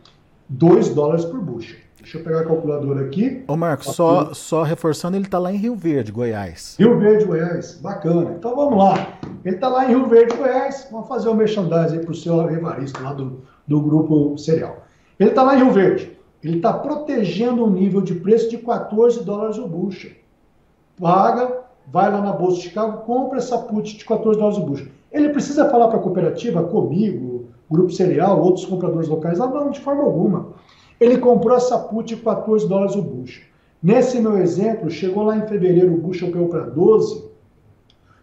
2 0.48 0.90
dólares 0.90 1.24
por 1.24 1.40
bushel. 1.40 1.78
Deixa 2.00 2.18
eu 2.18 2.22
pegar 2.22 2.42
a 2.42 2.44
calculadora 2.44 3.04
aqui. 3.04 3.42
Ô 3.48 3.56
Marcos, 3.56 3.96
só, 3.96 4.32
só 4.32 4.62
reforçando, 4.62 5.16
ele 5.16 5.24
está 5.24 5.36
lá 5.36 5.52
em 5.52 5.56
Rio 5.56 5.74
Verde, 5.74 6.12
Goiás. 6.12 6.76
Rio 6.78 6.96
Verde, 7.00 7.24
Goiás. 7.24 7.80
Bacana. 7.82 8.36
Então 8.38 8.54
vamos 8.54 8.78
lá. 8.78 9.18
Ele 9.44 9.56
está 9.56 9.68
lá 9.68 9.86
em 9.86 9.88
Rio 9.88 10.06
Verde, 10.06 10.36
Goiás. 10.36 10.86
Vamos 10.92 11.08
fazer 11.08 11.28
o 11.28 11.32
um 11.32 11.34
merchandising 11.34 11.98
para 11.98 12.12
o 12.12 12.14
seu 12.14 12.48
Evaristo, 12.48 13.02
lá 13.02 13.12
do, 13.12 13.42
do 13.66 13.80
grupo 13.80 14.38
Cereal. 14.38 14.85
Ele 15.18 15.30
está 15.30 15.42
lá 15.42 15.54
em 15.54 15.62
Rio 15.62 15.72
Verde. 15.72 16.16
Ele 16.42 16.58
está 16.58 16.72
protegendo 16.72 17.64
um 17.64 17.70
nível 17.70 18.00
de 18.00 18.14
preço 18.14 18.50
de 18.50 18.58
14 18.58 19.24
dólares 19.24 19.58
o 19.58 19.66
bushel. 19.66 20.12
Paga, 21.00 21.64
vai 21.86 22.10
lá 22.10 22.20
na 22.20 22.32
Bolsa 22.32 22.58
de 22.58 22.62
Chicago, 22.64 23.04
compra 23.04 23.38
essa 23.38 23.58
put 23.58 23.96
de 23.96 24.04
14 24.04 24.38
dólares 24.38 24.58
o 24.58 24.64
bushel. 24.64 24.88
Ele 25.10 25.30
precisa 25.30 25.68
falar 25.68 25.88
para 25.88 25.98
a 25.98 26.02
cooperativa, 26.02 26.62
comigo, 26.62 27.46
Grupo 27.70 27.90
Cereal, 27.90 28.40
outros 28.40 28.64
compradores 28.64 29.08
locais? 29.08 29.40
Ah, 29.40 29.46
não, 29.46 29.70
de 29.70 29.80
forma 29.80 30.02
alguma. 30.02 30.48
Ele 31.00 31.18
comprou 31.18 31.56
essa 31.56 31.78
put 31.78 32.14
de 32.14 32.22
14 32.22 32.68
dólares 32.68 32.94
o 32.94 33.02
bushel. 33.02 33.44
Nesse 33.82 34.20
meu 34.20 34.38
exemplo, 34.38 34.90
chegou 34.90 35.24
lá 35.24 35.36
em 35.36 35.46
fevereiro, 35.46 35.94
o 35.94 35.98
bushel 35.98 36.30
caiu 36.30 36.48
para 36.48 36.62
12, 36.62 37.24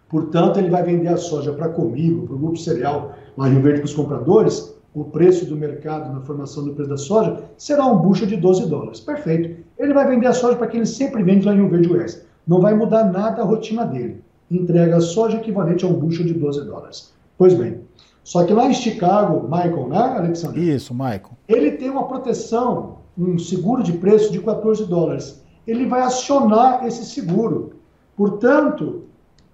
portanto, 0.09 0.59
ele 0.59 0.69
vai 0.69 0.83
vender 0.83 1.09
a 1.09 1.17
soja 1.17 1.51
para 1.51 1.69
comigo, 1.69 2.25
para 2.25 2.35
o 2.35 2.39
Grupo 2.39 2.57
Cereal, 2.57 3.13
lá 3.37 3.47
em 3.47 3.53
Rio 3.53 3.61
Verde 3.61 3.79
para 3.81 3.87
os 3.87 3.93
compradores, 3.93 4.72
o 4.93 5.03
preço 5.05 5.45
do 5.45 5.55
mercado 5.55 6.13
na 6.13 6.21
formação 6.21 6.63
do 6.63 6.73
preço 6.73 6.89
da 6.89 6.97
soja 6.97 7.43
será 7.57 7.85
um 7.85 7.97
bushel 7.97 8.27
de 8.27 8.37
12 8.37 8.67
dólares. 8.67 8.99
Perfeito. 8.99 9.63
Ele 9.77 9.93
vai 9.93 10.07
vender 10.07 10.27
a 10.27 10.33
soja 10.33 10.55
para 10.55 10.67
quem 10.67 10.79
ele 10.79 10.87
sempre 10.87 11.23
vende 11.23 11.45
lá 11.45 11.53
em 11.53 11.57
Rio 11.57 11.69
Verde 11.69 11.91
Oeste. 11.91 12.21
Não 12.47 12.61
vai 12.61 12.73
mudar 12.73 13.05
nada 13.05 13.41
a 13.41 13.45
rotina 13.45 13.85
dele 13.85 14.21
entrega 14.55 15.01
soja 15.01 15.37
equivalente 15.37 15.85
a 15.85 15.87
um 15.87 15.93
bushel 15.93 16.25
de 16.25 16.33
12 16.33 16.65
dólares. 16.65 17.13
Pois 17.37 17.53
bem, 17.53 17.81
só 18.23 18.43
que 18.45 18.53
lá 18.53 18.67
em 18.67 18.73
Chicago, 18.73 19.43
Michael, 19.43 19.87
né, 19.89 19.97
Alexandre? 19.97 20.73
Isso, 20.73 20.93
Michael. 20.93 21.31
Ele 21.47 21.71
tem 21.71 21.89
uma 21.89 22.07
proteção, 22.07 22.97
um 23.17 23.37
seguro 23.37 23.83
de 23.83 23.93
preço 23.93 24.31
de 24.31 24.39
14 24.39 24.85
dólares. 24.85 25.43
Ele 25.67 25.85
vai 25.85 26.01
acionar 26.01 26.85
esse 26.85 27.05
seguro. 27.05 27.73
Portanto, 28.15 29.03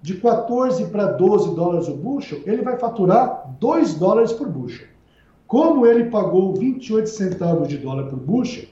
de 0.02 0.15
14 0.15 0.86
para 0.86 1.06
12 1.06 1.56
dólares 1.56 1.88
o 1.88 1.95
bushel, 1.95 2.39
ele 2.45 2.62
vai 2.62 2.78
faturar 2.78 3.56
2 3.60 3.95
dólares 3.95 4.32
por 4.34 4.47
bushel. 4.47 4.88
Como 5.49 5.83
ele 5.88 6.12
pagou 6.12 6.53
28 6.53 7.09
centavos 7.09 7.67
de 7.67 7.79
dólar 7.79 8.03
por 8.03 8.19
bushel, 8.19 8.65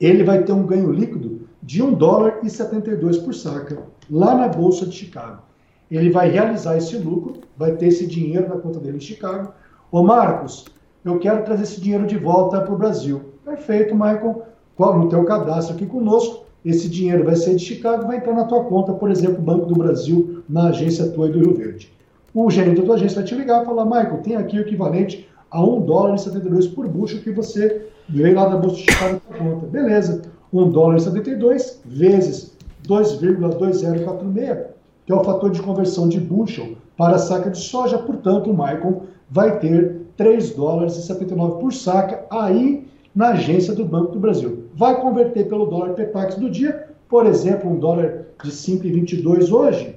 ele 0.00 0.24
vai 0.24 0.42
ter 0.42 0.52
um 0.52 0.64
ganho 0.64 0.90
líquido 0.90 1.42
de 1.62 1.82
1 1.82 1.92
dólar 1.92 2.38
e 2.42 2.48
72 2.48 3.18
por 3.18 3.34
saca 3.34 3.82
lá 4.10 4.34
na 4.34 4.48
Bolsa 4.48 4.86
de 4.86 4.92
Chicago. 4.92 5.42
Ele 5.90 6.08
vai 6.08 6.30
realizar 6.30 6.78
esse 6.78 6.96
lucro, 6.96 7.42
vai 7.58 7.72
ter 7.72 7.88
esse 7.88 8.06
dinheiro 8.06 8.48
na 8.48 8.56
conta 8.56 8.80
dele 8.80 8.96
em 8.96 9.00
Chicago. 9.00 9.52
Ô 9.92 10.02
Marcos, 10.02 10.64
eu 11.04 11.18
quero 11.18 11.44
trazer 11.44 11.64
esse 11.64 11.78
dinheiro 11.78 12.06
de 12.06 12.16
volta 12.16 12.58
para 12.62 12.72
o 12.72 12.78
Brasil. 12.78 13.34
Perfeito, 13.44 13.94
Michael. 13.94 14.46
No 14.78 15.10
teu 15.10 15.24
cadastro 15.24 15.76
aqui 15.76 15.84
conosco, 15.84 16.46
esse 16.64 16.88
dinheiro 16.88 17.22
vai 17.22 17.36
ser 17.36 17.54
de 17.54 17.62
Chicago, 17.62 18.06
vai 18.06 18.16
entrar 18.16 18.32
na 18.32 18.44
tua 18.44 18.64
conta, 18.64 18.94
por 18.94 19.10
exemplo, 19.10 19.42
Banco 19.42 19.66
do 19.66 19.74
Brasil, 19.74 20.42
na 20.48 20.68
agência 20.68 21.10
tua 21.10 21.28
do 21.28 21.38
Rio 21.38 21.54
Verde. 21.54 21.94
O 22.32 22.50
gerente 22.50 22.80
da 22.80 22.86
tua 22.86 22.94
agência 22.94 23.16
vai 23.16 23.24
te 23.24 23.34
ligar 23.34 23.62
e 23.62 23.66
falar, 23.66 23.84
Michael, 23.84 24.22
tem 24.22 24.36
aqui 24.36 24.56
o 24.56 24.62
equivalente 24.62 25.28
a 25.50 25.62
1 25.62 25.80
dólar 25.82 26.14
e 26.14 26.18
72 26.18 26.68
por 26.68 26.88
bushel 26.88 27.20
que 27.20 27.30
você 27.30 27.88
veio 28.08 28.34
lá 28.34 28.48
da 28.48 28.56
Bolsa 28.56 28.76
de 28.76 28.82
Chicago 28.82 29.20
por 29.20 29.36
conta. 29.36 29.66
Beleza, 29.66 30.22
1 30.52 30.70
dólar 30.70 30.96
e 30.96 31.00
72 31.00 31.80
vezes 31.84 32.56
2,2046, 32.86 34.66
que 35.04 35.12
é 35.12 35.14
o 35.14 35.24
fator 35.24 35.50
de 35.50 35.62
conversão 35.62 36.08
de 36.08 36.20
bushel 36.20 36.76
para 36.96 37.18
saca 37.18 37.50
de 37.50 37.58
soja, 37.58 37.98
portanto, 37.98 38.50
o 38.50 38.54
Michael 38.54 39.02
vai 39.30 39.58
ter 39.58 40.02
3 40.16 40.50
dólares 40.50 40.96
e 40.96 41.02
79 41.02 41.60
por 41.60 41.72
saca 41.72 42.24
aí 42.30 42.86
na 43.14 43.28
agência 43.30 43.74
do 43.74 43.84
Banco 43.84 44.12
do 44.12 44.20
Brasil. 44.20 44.64
Vai 44.74 45.00
converter 45.00 45.48
pelo 45.48 45.66
dólar 45.66 45.94
PEPAX 45.94 46.36
do 46.36 46.50
dia, 46.50 46.88
por 47.08 47.26
exemplo, 47.26 47.70
um 47.70 47.78
dólar 47.78 48.26
de 48.42 48.50
5,22 48.50 49.52
hoje, 49.52 49.96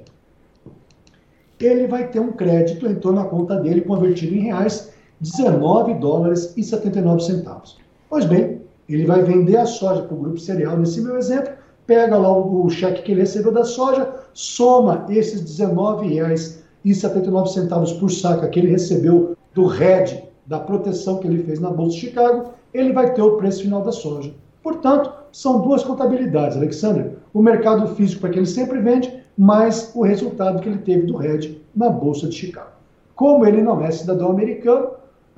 ele 1.60 1.88
vai 1.88 2.08
ter 2.08 2.20
um 2.20 2.32
crédito 2.32 2.88
em 2.88 2.96
torno 2.96 3.22
da 3.22 3.28
conta 3.28 3.56
dele 3.58 3.82
convertido 3.82 4.34
em 4.34 4.44
reais 4.44 4.94
19 5.20 5.96
dólares 5.96 6.54
e 6.56 6.64
79 6.64 7.22
centavos. 7.22 7.78
Pois 8.10 8.26
bem, 8.26 8.62
ele 8.88 9.06
vai 9.06 9.22
vender 9.22 9.58
a 9.58 9.66
soja 9.66 10.02
para 10.02 10.16
o 10.16 10.20
grupo 10.20 10.40
cereal, 10.40 10.78
nesse 10.78 11.02
meu 11.02 11.18
exemplo, 11.18 11.54
pega 11.86 12.18
lá 12.18 12.32
o, 12.32 12.66
o 12.66 12.70
cheque 12.70 13.02
que 13.02 13.12
ele 13.12 13.22
recebeu 13.22 13.52
da 13.52 13.64
soja, 13.64 14.10
soma 14.34 15.06
esses 15.10 15.42
19 15.42 16.08
reais 16.08 16.64
e 16.84 16.94
79 16.94 17.50
centavos 17.50 17.94
por 17.94 18.10
saca 18.10 18.48
que 18.48 18.60
ele 18.60 18.70
recebeu 18.70 19.36
do 19.54 19.66
RED, 19.66 20.24
da 20.46 20.60
proteção 20.60 21.18
que 21.18 21.28
ele 21.28 21.44
fez 21.44 21.60
na 21.60 21.70
Bolsa 21.70 21.96
de 21.96 22.02
Chicago, 22.02 22.52
ele 22.74 22.94
vai 22.94 23.14
ter 23.14 23.22
o 23.22 23.38
preço 23.38 23.62
final 23.62 23.82
da 23.82 23.92
soja. 23.92 24.34
Portanto, 24.64 25.12
são 25.32 25.62
duas 25.62 25.84
contabilidades, 25.84 26.58
Alexander. 26.58 27.14
O 27.34 27.42
mercado 27.42 27.88
físico 27.96 28.22
para 28.22 28.32
que 28.32 28.40
ele 28.40 28.46
sempre 28.46 28.80
vende, 28.80 29.24
mais 29.38 29.92
o 29.96 30.04
resultado 30.04 30.62
que 30.62 30.68
ele 30.68 30.80
teve 30.80 31.06
do 31.06 31.16
RED 31.16 31.62
na 31.76 31.90
Bolsa 31.90 32.28
de 32.28 32.36
Chicago. 32.36 32.72
Como 33.16 33.46
ele 33.46 33.62
não 33.62 33.82
é 33.84 33.92
cidadão 33.92 34.32
americano, 34.32 34.90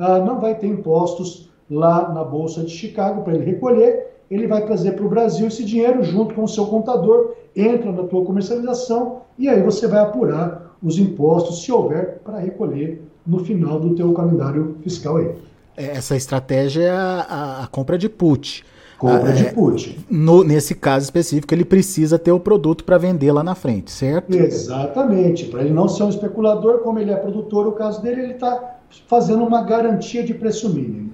ah, 0.02 0.20
não 0.20 0.40
vai 0.40 0.56
ter 0.56 0.68
impostos 0.68 1.50
lá 1.70 2.12
na 2.12 2.24
Bolsa 2.24 2.64
de 2.64 2.72
Chicago 2.72 3.22
para 3.22 3.36
ele 3.36 3.46
recolher, 3.46 4.08
ele 4.30 4.48
vai 4.48 4.66
trazer 4.66 4.94
para 4.94 5.06
o 5.06 5.10
Brasil 5.10 5.48
esse 5.48 5.64
dinheiro 5.64 6.04
junto 6.04 6.34
com 6.34 6.44
o 6.44 6.48
seu 6.48 6.66
contador, 6.66 7.34
entra 7.56 7.92
na 7.92 8.04
tua 8.04 8.26
comercialização 8.26 9.22
e 9.38 9.48
aí 9.48 9.62
você 9.62 9.88
vai 9.88 10.00
apurar 10.00 10.76
os 10.82 10.98
impostos, 10.98 11.64
se 11.64 11.72
houver, 11.72 12.20
para 12.24 12.40
recolher 12.40 13.02
no 13.26 13.46
final 13.46 13.80
do 13.80 13.94
teu 13.94 14.12
calendário 14.14 14.78
fiscal 14.82 15.18
aí. 15.18 15.32
Essa 15.78 16.16
estratégia 16.16 16.84
é 16.84 16.90
a, 16.90 17.26
a, 17.30 17.64
a 17.64 17.68
compra 17.68 17.98
de 17.98 18.10
put. 18.10 18.66
Compra 18.98 19.34
de 19.34 19.48
é, 19.48 19.52
put. 19.52 20.00
No, 20.10 20.44
nesse 20.44 20.76
caso 20.76 21.06
específico, 21.06 21.54
ele 21.54 21.66
precisa 21.66 22.18
ter 22.18 22.32
o 22.32 22.40
produto 22.40 22.84
para 22.84 22.98
vender 22.98 23.32
lá 23.32 23.44
na 23.44 23.56
frente, 23.56 23.92
certo? 23.92 24.34
Exatamente. 24.34 25.46
Para 25.46 25.62
ele 25.62 25.72
não 25.72 25.88
ser 25.88 26.04
um 26.04 26.10
especulador, 26.10 26.80
como 26.80 27.00
ele 27.00 27.12
é 27.12 27.16
produtor, 27.16 27.68
o 27.68 27.72
caso 27.74 28.02
dele, 28.02 28.22
ele 28.22 28.34
está 28.34 28.81
fazendo 29.08 29.44
uma 29.44 29.64
garantia 29.64 30.24
de 30.24 30.34
preço 30.34 30.74
mínimo. 30.74 31.14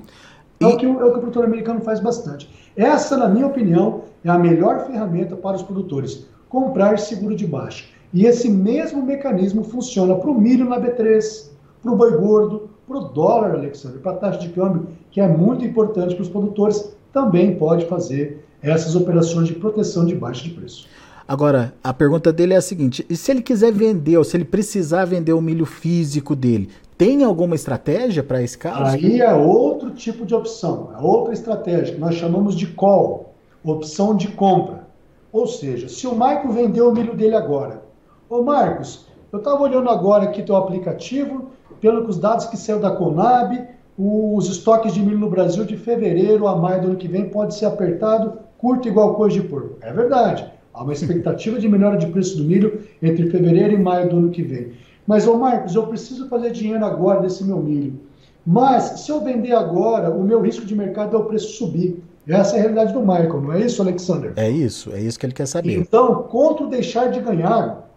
É, 0.59 0.65
e... 0.65 0.67
o 0.67 0.77
que, 0.77 0.85
é 0.85 0.89
o 0.89 1.11
que 1.11 1.17
o 1.17 1.21
produtor 1.21 1.45
americano 1.45 1.81
faz 1.81 1.99
bastante. 1.99 2.49
Essa, 2.75 3.17
na 3.17 3.27
minha 3.27 3.47
opinião, 3.47 4.03
é 4.23 4.29
a 4.29 4.37
melhor 4.37 4.85
ferramenta 4.85 5.35
para 5.35 5.55
os 5.55 5.63
produtores. 5.63 6.27
Comprar 6.49 6.99
seguro 6.99 7.35
de 7.35 7.45
baixa. 7.45 7.85
E 8.13 8.25
esse 8.25 8.49
mesmo 8.49 9.03
mecanismo 9.03 9.63
funciona 9.63 10.15
para 10.15 10.29
o 10.29 10.39
milho 10.39 10.67
na 10.67 10.79
B3, 10.79 11.49
para 11.81 11.91
o 11.91 11.95
boi 11.95 12.17
gordo, 12.17 12.69
para 12.87 12.97
o 12.97 13.03
dólar, 13.09 13.51
Alexandre, 13.51 13.99
para 13.99 14.13
a 14.13 14.15
taxa 14.15 14.39
de 14.39 14.49
câmbio, 14.49 14.87
que 15.11 15.19
é 15.19 15.27
muito 15.27 15.65
importante 15.65 16.15
para 16.15 16.23
os 16.23 16.29
produtores 16.29 16.95
também 17.11 17.55
pode 17.55 17.85
fazer 17.87 18.45
essas 18.61 18.95
operações 18.95 19.47
de 19.47 19.55
proteção 19.55 20.05
de 20.05 20.15
baixa 20.15 20.43
de 20.43 20.51
preço. 20.51 20.87
Agora, 21.27 21.73
a 21.83 21.93
pergunta 21.93 22.31
dele 22.31 22.53
é 22.53 22.57
a 22.57 22.61
seguinte: 22.61 23.05
e 23.09 23.15
se 23.15 23.31
ele 23.31 23.41
quiser 23.41 23.73
vender, 23.73 24.17
ou 24.17 24.23
se 24.23 24.37
ele 24.37 24.45
precisar 24.45 25.05
vender 25.05 25.33
o 25.33 25.41
milho 25.41 25.65
físico 25.65 26.35
dele, 26.35 26.69
tem 26.97 27.23
alguma 27.23 27.55
estratégia 27.55 28.23
para 28.23 28.41
esse 28.41 28.57
caso? 28.57 28.95
Aí 28.95 29.21
é 29.21 29.33
outro 29.33 29.91
tipo 29.91 30.25
de 30.25 30.33
opção, 30.33 30.89
é 30.97 31.01
outra 31.01 31.33
estratégia 31.33 31.93
que 31.93 31.99
nós 31.99 32.15
chamamos 32.15 32.55
de 32.55 32.67
call, 32.67 33.33
opção 33.63 34.15
de 34.15 34.29
compra. 34.29 34.87
Ou 35.31 35.45
seja, 35.45 35.87
se 35.87 36.07
o 36.07 36.15
Marco 36.15 36.49
vendeu 36.49 36.89
o 36.89 36.93
milho 36.93 37.15
dele 37.15 37.35
agora, 37.35 37.83
ô 38.29 38.41
Marcos, 38.41 39.05
eu 39.31 39.39
estava 39.39 39.61
olhando 39.61 39.89
agora 39.89 40.23
aqui 40.23 40.41
teu 40.41 40.55
aplicativo, 40.55 41.51
pelos 41.79 42.17
dados 42.17 42.45
que 42.45 42.57
saiu 42.57 42.79
da 42.79 42.91
Conab, 42.91 43.67
os 43.97 44.49
estoques 44.49 44.93
de 44.93 45.01
milho 45.01 45.19
no 45.19 45.29
Brasil 45.29 45.65
de 45.65 45.77
fevereiro 45.77 46.47
a 46.47 46.55
maio 46.55 46.81
do 46.81 46.87
ano 46.89 46.95
que 46.95 47.07
vem 47.07 47.29
pode 47.29 47.55
ser 47.55 47.65
apertado, 47.65 48.39
curto 48.57 48.87
igual 48.87 49.15
coisa 49.15 49.39
de 49.39 49.47
porco. 49.47 49.77
É 49.81 49.91
verdade. 49.91 50.51
Há 50.73 50.83
uma 50.83 50.93
expectativa 50.93 51.59
de 51.59 51.67
melhora 51.67 51.97
de 51.97 52.07
preço 52.07 52.37
do 52.37 52.43
milho 52.43 52.81
entre 53.01 53.29
fevereiro 53.29 53.73
e 53.73 53.77
maio 53.77 54.09
do 54.09 54.17
ano 54.17 54.29
que 54.29 54.43
vem. 54.43 54.71
Mas, 55.07 55.25
ô 55.25 55.37
Marcos, 55.37 55.73
eu 55.73 55.87
preciso 55.87 56.27
fazer 56.27 56.51
dinheiro 56.51 56.85
agora 56.85 57.21
desse 57.21 57.43
meu 57.45 57.57
milho. 57.57 57.97
Mas, 58.45 59.01
se 59.01 59.11
eu 59.11 59.21
vender 59.23 59.53
agora, 59.53 60.11
o 60.11 60.21
meu 60.23 60.41
risco 60.41 60.65
de 60.65 60.75
mercado 60.75 61.15
é 61.15 61.19
o 61.19 61.23
preço 61.23 61.53
subir. 61.53 62.03
Essa 62.27 62.57
é 62.57 62.59
a 62.59 62.61
realidade 62.61 62.91
do 62.91 62.99
Michael, 62.99 63.41
não 63.41 63.53
é 63.53 63.61
isso, 63.61 63.81
Alexander? 63.81 64.33
É 64.35 64.49
isso, 64.49 64.91
é 64.91 64.99
isso 64.99 65.17
que 65.17 65.25
ele 65.25 65.33
quer 65.33 65.47
saber. 65.47 65.77
Então, 65.77 66.23
contra 66.23 66.65
o 66.65 66.69
deixar 66.69 67.09
de 67.09 67.21
ganhar, 67.21 67.89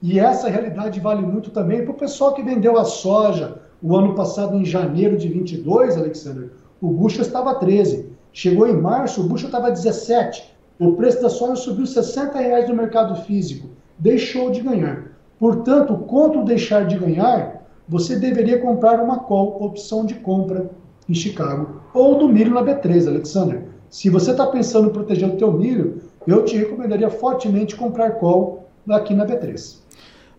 e 0.00 0.20
essa 0.20 0.48
realidade 0.48 1.00
vale 1.00 1.22
muito 1.22 1.50
também 1.50 1.82
para 1.82 1.90
o 1.90 1.96
pessoal 1.96 2.34
que 2.34 2.42
vendeu 2.42 2.78
a 2.78 2.84
soja, 2.84 3.62
o 3.82 3.96
ano 3.96 4.14
passado, 4.14 4.56
em 4.56 4.64
janeiro 4.64 5.16
de 5.16 5.28
22, 5.28 5.96
Alexander, 5.96 6.50
o 6.80 6.88
bucho 6.88 7.20
estava 7.20 7.54
13. 7.56 8.10
Chegou 8.32 8.68
em 8.68 8.80
março, 8.80 9.20
o 9.20 9.24
bucho 9.24 9.46
estava 9.46 9.70
17. 9.70 10.54
O 10.78 10.92
preço 10.92 11.20
da 11.20 11.28
soja 11.28 11.56
subiu 11.56 11.86
60 11.86 12.38
reais 12.38 12.68
no 12.68 12.76
mercado 12.76 13.14
físico. 13.22 13.68
Deixou 13.98 14.50
de 14.50 14.60
ganhar. 14.60 15.13
Portanto, 15.38 15.96
contra 15.96 16.40
o 16.40 16.44
deixar 16.44 16.86
de 16.86 16.98
ganhar, 16.98 17.64
você 17.88 18.16
deveria 18.16 18.60
comprar 18.60 19.00
uma 19.00 19.18
call, 19.18 19.62
opção 19.62 20.06
de 20.06 20.14
compra 20.14 20.70
em 21.08 21.14
Chicago, 21.14 21.82
ou 21.92 22.18
do 22.18 22.28
milho 22.28 22.54
na 22.54 22.62
B3, 22.62 23.06
Alexander. 23.06 23.62
Se 23.90 24.08
você 24.08 24.30
está 24.30 24.46
pensando 24.46 24.88
em 24.88 24.92
proteger 24.92 25.28
o 25.28 25.36
teu 25.36 25.52
milho, 25.52 26.00
eu 26.26 26.44
te 26.44 26.56
recomendaria 26.56 27.10
fortemente 27.10 27.76
comprar 27.76 28.12
call 28.12 28.66
aqui 28.88 29.14
na 29.14 29.26
B3. 29.26 29.83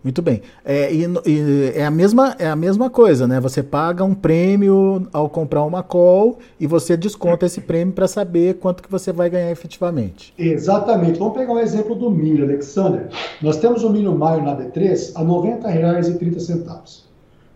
Muito 0.06 0.22
bem. 0.22 0.40
É, 0.64 0.94
e, 0.94 1.04
e, 1.26 1.72
é, 1.74 1.84
a 1.84 1.90
mesma, 1.90 2.36
é 2.38 2.46
a 2.46 2.54
mesma 2.54 2.88
coisa, 2.88 3.26
né? 3.26 3.40
Você 3.40 3.60
paga 3.60 4.04
um 4.04 4.14
prêmio 4.14 5.08
ao 5.12 5.28
comprar 5.28 5.64
uma 5.64 5.82
call 5.82 6.38
e 6.60 6.66
você 6.68 6.96
desconta 6.96 7.44
esse 7.44 7.60
prêmio 7.60 7.92
para 7.92 8.06
saber 8.06 8.54
quanto 8.54 8.84
que 8.84 8.88
você 8.88 9.12
vai 9.12 9.28
ganhar 9.28 9.50
efetivamente. 9.50 10.32
Exatamente. 10.38 11.18
Vamos 11.18 11.36
pegar 11.36 11.52
um 11.52 11.58
exemplo 11.58 11.96
do 11.96 12.08
milho, 12.08 12.44
Alexander. 12.44 13.08
Nós 13.42 13.56
temos 13.56 13.82
o 13.82 13.90
milho 13.90 14.16
maio 14.16 14.44
na 14.44 14.56
B3 14.56 15.10
a 15.16 15.22
R$ 15.22 15.26
90,30. 15.26 17.00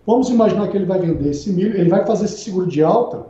Vamos 0.04 0.28
imaginar 0.28 0.66
que 0.66 0.76
ele 0.76 0.86
vai 0.86 0.98
vender 0.98 1.30
esse 1.30 1.52
milho, 1.52 1.78
ele 1.78 1.88
vai 1.88 2.04
fazer 2.04 2.24
esse 2.24 2.38
seguro 2.38 2.66
de 2.66 2.82
alta 2.82 3.26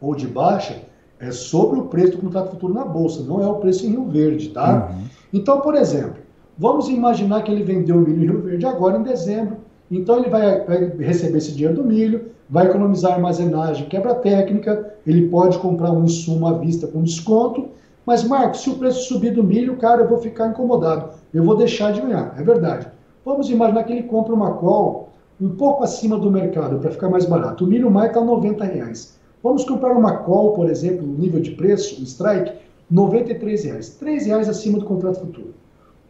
ou 0.00 0.14
de 0.14 0.28
baixa 0.28 0.76
é 1.18 1.32
sobre 1.32 1.80
o 1.80 1.86
preço 1.86 2.12
do 2.12 2.18
contrato 2.18 2.50
futuro 2.50 2.72
na 2.72 2.84
bolsa, 2.84 3.24
não 3.24 3.42
é 3.42 3.46
o 3.48 3.56
preço 3.56 3.84
em 3.86 3.90
Rio 3.90 4.04
Verde, 4.04 4.50
tá? 4.50 4.88
Uhum. 4.92 5.04
Então, 5.32 5.60
por 5.62 5.74
exemplo, 5.74 6.25
Vamos 6.58 6.88
imaginar 6.88 7.42
que 7.42 7.52
ele 7.52 7.62
vendeu 7.62 7.96
o 7.96 8.00
milho 8.00 8.22
em 8.22 8.26
Rio 8.26 8.40
Verde 8.40 8.64
agora 8.64 8.98
em 8.98 9.02
dezembro. 9.02 9.58
Então 9.90 10.18
ele 10.18 10.30
vai, 10.30 10.64
vai 10.64 10.88
receber 10.98 11.38
esse 11.38 11.52
dinheiro 11.52 11.74
do 11.74 11.84
milho, 11.84 12.30
vai 12.48 12.66
economizar 12.66 13.12
armazenagem, 13.12 13.88
quebra 13.88 14.14
técnica, 14.14 14.94
ele 15.06 15.28
pode 15.28 15.58
comprar 15.58 15.92
um 15.92 16.04
insumo 16.04 16.46
à 16.46 16.54
vista 16.54 16.86
com 16.86 17.02
desconto. 17.02 17.68
Mas, 18.06 18.24
Marcos, 18.24 18.62
se 18.62 18.70
o 18.70 18.76
preço 18.76 19.06
subir 19.06 19.34
do 19.34 19.44
milho, 19.44 19.76
cara, 19.76 20.02
eu 20.02 20.08
vou 20.08 20.18
ficar 20.18 20.48
incomodado. 20.48 21.10
Eu 21.34 21.44
vou 21.44 21.56
deixar 21.56 21.92
de 21.92 22.00
ganhar. 22.00 22.34
É 22.38 22.42
verdade. 22.42 22.86
Vamos 23.24 23.50
imaginar 23.50 23.84
que 23.84 23.92
ele 23.92 24.04
compra 24.04 24.32
uma 24.32 24.54
call 24.54 25.10
um 25.38 25.50
pouco 25.50 25.84
acima 25.84 26.18
do 26.18 26.30
mercado 26.30 26.78
para 26.78 26.90
ficar 26.90 27.10
mais 27.10 27.26
barato. 27.26 27.64
O 27.64 27.66
milho 27.66 27.90
mais 27.90 28.08
está 28.08 28.20
90 28.20 28.64
reais. 28.64 29.18
Vamos 29.42 29.64
comprar 29.64 29.92
uma 29.92 30.18
call, 30.18 30.54
por 30.54 30.70
exemplo, 30.70 31.06
nível 31.06 31.40
de 31.40 31.50
preço, 31.50 32.00
um 32.00 32.04
strike, 32.04 32.52
93 32.90 33.64
reais. 33.64 33.98
R$ 34.00 34.18
reais 34.18 34.48
acima 34.48 34.78
do 34.78 34.86
contrato 34.86 35.20
futuro. 35.20 35.52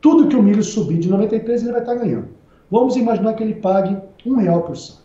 Tudo 0.00 0.28
que 0.28 0.36
o 0.36 0.42
milho 0.42 0.62
subir 0.62 0.98
de 0.98 1.08
93, 1.08 1.62
ele 1.62 1.72
vai 1.72 1.80
estar 1.80 1.94
ganhando. 1.94 2.28
Vamos 2.70 2.96
imaginar 2.96 3.34
que 3.34 3.42
ele 3.42 3.54
pague 3.54 3.96
um 4.24 4.36
real 4.36 4.62
por 4.62 4.76
saco. 4.76 5.00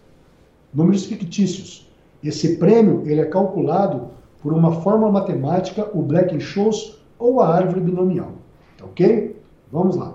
Números 0.74 1.06
fictícios. 1.06 1.90
Esse 2.24 2.58
prêmio 2.58 3.04
ele 3.06 3.22
é 3.22 3.26
calculado 3.26 4.10
por 4.42 4.54
uma 4.54 4.72
fórmula 4.82 5.12
matemática, 5.12 5.90
o 5.94 6.02
Black-Scholes 6.02 6.98
ou 7.20 7.42
a 7.42 7.56
árvore 7.56 7.82
binomial. 7.82 8.34
Tá 8.78 8.86
ok? 8.86 9.36
Vamos 9.72 9.96
lá. 9.96 10.14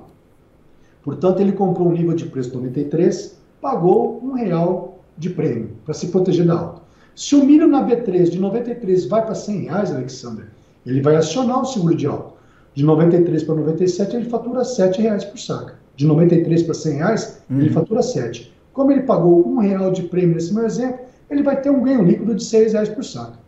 Portanto, 1.02 1.40
ele 1.40 1.52
comprou 1.52 1.88
um 1.88 1.92
nível 1.92 2.14
de 2.14 2.26
preço 2.26 2.54
93, 2.54 3.38
pagou 3.60 4.20
um 4.22 4.32
real 4.32 4.98
de 5.16 5.30
prêmio 5.30 5.70
para 5.84 5.94
se 5.94 6.08
proteger 6.08 6.46
da 6.46 6.58
alta. 6.58 6.82
Se 7.14 7.34
o 7.34 7.44
milho 7.44 7.68
na 7.68 7.86
B3 7.86 8.30
de 8.30 8.38
93 8.38 9.06
vai 9.06 9.24
para 9.24 9.34
100 9.34 9.60
reais, 9.60 9.92
Alexander, 9.92 10.50
ele 10.84 11.00
vai 11.00 11.16
acionar 11.16 11.62
o 11.62 11.64
seguro 11.64 11.94
de 11.94 12.06
alta. 12.06 12.35
De 12.76 12.84
93 12.84 13.42
para 13.42 13.54
97, 13.54 14.16
ele 14.16 14.26
fatura 14.26 14.60
R$ 14.60 15.02
reais 15.02 15.24
por 15.24 15.38
saca. 15.38 15.76
De 15.96 16.04
93 16.06 16.62
para 16.62 16.74
100 16.74 16.92
reais, 16.92 17.42
uhum. 17.48 17.60
ele 17.60 17.70
fatura 17.70 18.02
7. 18.02 18.52
Como 18.74 18.92
ele 18.92 19.04
pagou 19.04 19.48
um 19.48 19.60
real 19.60 19.90
de 19.90 20.02
prêmio 20.02 20.34
nesse 20.34 20.52
meu 20.52 20.66
exemplo, 20.66 21.00
ele 21.30 21.42
vai 21.42 21.58
ter 21.58 21.70
um 21.70 21.82
ganho 21.82 22.02
líquido 22.02 22.34
de 22.34 22.44
6 22.44 22.74
reais 22.74 22.90
por 22.90 23.02
saca. 23.02 23.38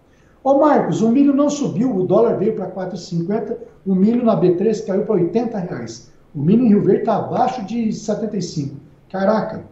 Ô 0.42 0.58
Marcos, 0.60 1.02
o 1.02 1.10
milho 1.10 1.34
não 1.34 1.50
subiu, 1.50 1.94
o 1.94 2.06
dólar 2.06 2.38
veio 2.38 2.54
para 2.54 2.70
4,50, 2.70 3.54
o 3.86 3.94
milho 3.94 4.24
na 4.24 4.34
B3 4.40 4.86
caiu 4.86 5.02
para 5.02 5.16
80 5.16 5.58
reais. 5.58 6.10
O 6.34 6.40
milho 6.40 6.64
em 6.64 6.68
Rio 6.68 6.82
Verde 6.82 7.00
está 7.00 7.16
abaixo 7.16 7.66
de 7.66 7.92
75. 7.92 8.76
Caraca! 9.10 9.62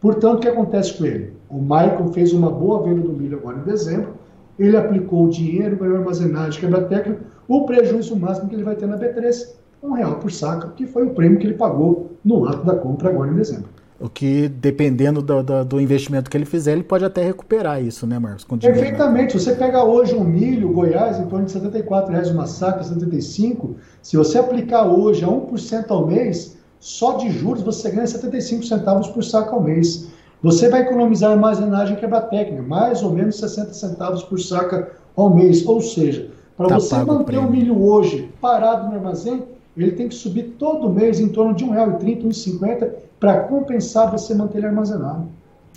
Portanto, 0.00 0.38
o 0.38 0.40
que 0.40 0.48
acontece 0.48 0.96
com 0.96 1.04
ele? 1.04 1.34
O 1.50 1.60
Michael 1.60 2.08
fez 2.14 2.32
uma 2.32 2.50
boa 2.50 2.82
venda 2.82 3.02
do 3.02 3.12
milho 3.12 3.36
agora 3.36 3.58
em 3.58 3.64
dezembro, 3.64 4.14
ele 4.58 4.74
aplicou 4.74 5.26
o 5.26 5.28
dinheiro, 5.28 5.76
ganhou 5.76 5.98
armazenagem, 5.98 6.58
quebra 6.58 6.84
técnica, 6.84 7.20
o 7.48 7.64
prejuízo 7.64 8.16
máximo 8.16 8.48
que 8.48 8.54
ele 8.54 8.64
vai 8.64 8.76
ter 8.76 8.86
na 8.86 8.98
B3, 8.98 9.48
um 9.82 9.92
real 9.92 10.16
por 10.16 10.30
saco, 10.30 10.70
que 10.76 10.86
foi 10.86 11.04
o 11.04 11.10
prêmio 11.10 11.38
que 11.38 11.46
ele 11.46 11.54
pagou 11.54 12.12
no 12.24 12.46
ato 12.46 12.64
da 12.64 12.76
compra 12.76 13.10
agora 13.10 13.30
em 13.30 13.34
dezembro. 13.34 13.68
O 14.02 14.08
que, 14.08 14.48
dependendo 14.48 15.22
do, 15.22 15.44
do, 15.44 15.64
do, 15.64 15.80
investimento 15.80 16.28
que 16.28 16.36
ele 16.36 16.44
fizer, 16.44 16.72
ele 16.72 16.82
pode 16.82 17.04
até 17.04 17.22
recuperar 17.22 17.80
isso, 17.80 18.04
né, 18.04 18.18
Marcos? 18.18 18.42
Com 18.42 18.58
Perfeitamente. 18.58 19.38
Você 19.38 19.54
pega 19.54 19.84
hoje 19.84 20.12
um 20.16 20.24
milho, 20.24 20.72
Goiás, 20.72 21.20
em 21.20 21.26
torno 21.26 21.46
de 21.46 21.56
R$ 21.56 21.60
74,00 21.70 22.32
uma 22.32 22.48
saca, 22.48 22.82
75. 22.82 23.76
Se 24.02 24.16
você 24.16 24.38
aplicar 24.38 24.86
hoje 24.86 25.24
a 25.24 25.28
1% 25.28 25.84
ao 25.88 26.04
mês, 26.04 26.58
só 26.80 27.16
de 27.16 27.30
juros 27.30 27.62
você 27.62 27.92
ganha 27.92 28.04
75 28.04 28.64
centavos 28.64 29.06
por 29.06 29.22
saco 29.22 29.54
ao 29.54 29.62
mês. 29.62 30.08
Você 30.42 30.68
vai 30.68 30.80
economizar 30.80 31.30
armazenagem 31.30 31.94
quebra 31.94 32.22
técnica, 32.22 32.60
mais 32.60 33.04
ou 33.04 33.12
menos 33.12 33.36
60 33.36 33.72
centavos 33.72 34.24
por 34.24 34.40
saca 34.40 34.90
ao 35.14 35.32
mês. 35.32 35.64
Ou 35.64 35.80
seja, 35.80 36.28
para 36.68 36.76
tá 36.76 36.80
você 36.80 37.04
manter 37.04 37.38
o, 37.38 37.46
o 37.46 37.50
milho 37.50 37.82
hoje 37.82 38.30
parado 38.40 38.88
no 38.88 38.94
armazém, 38.94 39.42
ele 39.76 39.92
tem 39.92 40.08
que 40.08 40.14
subir 40.14 40.54
todo 40.58 40.88
mês 40.88 41.20
em 41.20 41.28
torno 41.28 41.54
de 41.54 41.64
R$ 41.64 41.70
1,30, 41.70 42.02
R$ 42.02 42.14
1,50 42.28 42.90
para 43.18 43.40
compensar 43.44 44.10
você 44.10 44.34
manter 44.34 44.58
ele 44.58 44.66
armazenado. 44.66 45.28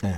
É. 0.03 0.17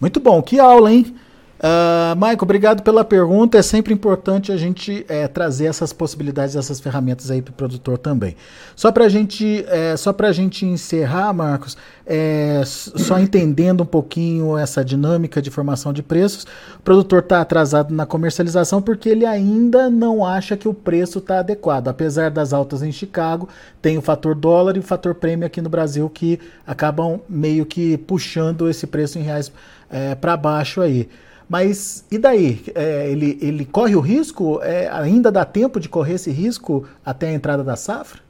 Muito 0.00 0.18
bom, 0.20 0.42
que 0.42 0.58
aula, 0.58 0.92
hein? 0.92 1.14
Uh, 1.62 2.16
Maico, 2.16 2.44
obrigado 2.44 2.82
pela 2.82 3.04
pergunta. 3.04 3.56
É 3.56 3.62
sempre 3.62 3.94
importante 3.94 4.50
a 4.50 4.56
gente 4.56 5.06
é, 5.08 5.28
trazer 5.28 5.66
essas 5.66 5.92
possibilidades, 5.92 6.56
essas 6.56 6.80
ferramentas 6.80 7.30
aí 7.30 7.40
para 7.40 7.52
o 7.52 7.54
produtor 7.54 7.98
também. 7.98 8.34
Só 8.74 8.90
para 8.90 9.08
gente, 9.08 9.64
é, 9.68 9.96
só 9.96 10.12
a 10.18 10.32
gente 10.32 10.66
encerrar, 10.66 11.32
Marcos, 11.32 11.76
é, 12.04 12.62
só 12.64 13.16
entendendo 13.20 13.84
um 13.84 13.86
pouquinho 13.86 14.58
essa 14.58 14.84
dinâmica 14.84 15.40
de 15.40 15.50
formação 15.50 15.92
de 15.92 16.02
preços, 16.02 16.44
o 16.80 16.82
produtor 16.82 17.20
está 17.20 17.40
atrasado 17.40 17.94
na 17.94 18.06
comercialização 18.06 18.82
porque 18.82 19.08
ele 19.08 19.24
ainda 19.24 19.88
não 19.88 20.26
acha 20.26 20.56
que 20.56 20.66
o 20.66 20.74
preço 20.74 21.18
está 21.18 21.38
adequado. 21.38 21.86
Apesar 21.86 22.28
das 22.32 22.52
altas 22.52 22.82
em 22.82 22.90
Chicago, 22.90 23.48
tem 23.80 23.96
o 23.96 24.02
fator 24.02 24.34
dólar 24.34 24.76
e 24.76 24.80
o 24.80 24.82
fator 24.82 25.14
prêmio 25.14 25.46
aqui 25.46 25.60
no 25.60 25.68
Brasil 25.68 26.10
que 26.10 26.40
acabam 26.66 27.20
meio 27.28 27.64
que 27.64 27.96
puxando 27.98 28.68
esse 28.68 28.84
preço 28.84 29.16
em 29.16 29.22
reais 29.22 29.52
é, 29.88 30.16
para 30.16 30.36
baixo 30.36 30.80
aí. 30.80 31.08
Mas 31.52 32.06
e 32.10 32.16
daí? 32.16 32.62
É, 32.74 33.10
ele, 33.10 33.38
ele 33.42 33.66
corre 33.66 33.94
o 33.94 34.00
risco? 34.00 34.58
É, 34.62 34.88
ainda 34.88 35.30
dá 35.30 35.44
tempo 35.44 35.78
de 35.78 35.86
correr 35.86 36.14
esse 36.14 36.30
risco 36.30 36.84
até 37.04 37.28
a 37.28 37.34
entrada 37.34 37.62
da 37.62 37.76
safra? 37.76 38.20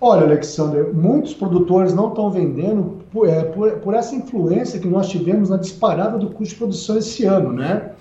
Olha, 0.00 0.24
Alexander, 0.24 0.92
muitos 0.92 1.34
produtores 1.34 1.94
não 1.94 2.08
estão 2.08 2.28
vendendo 2.32 2.96
por, 3.12 3.28
é, 3.28 3.44
por, 3.44 3.70
por, 3.74 3.94
essa 3.94 4.16
influência 4.16 4.80
que 4.80 4.88
nós 4.88 5.08
tivemos 5.08 5.50
na 5.50 5.56
disparada 5.56 6.18
do 6.18 6.30
custo 6.30 6.54
de 6.54 6.54
produção 6.56 6.98
esse 6.98 7.24
ano, 7.24 7.52
né? 7.52 7.92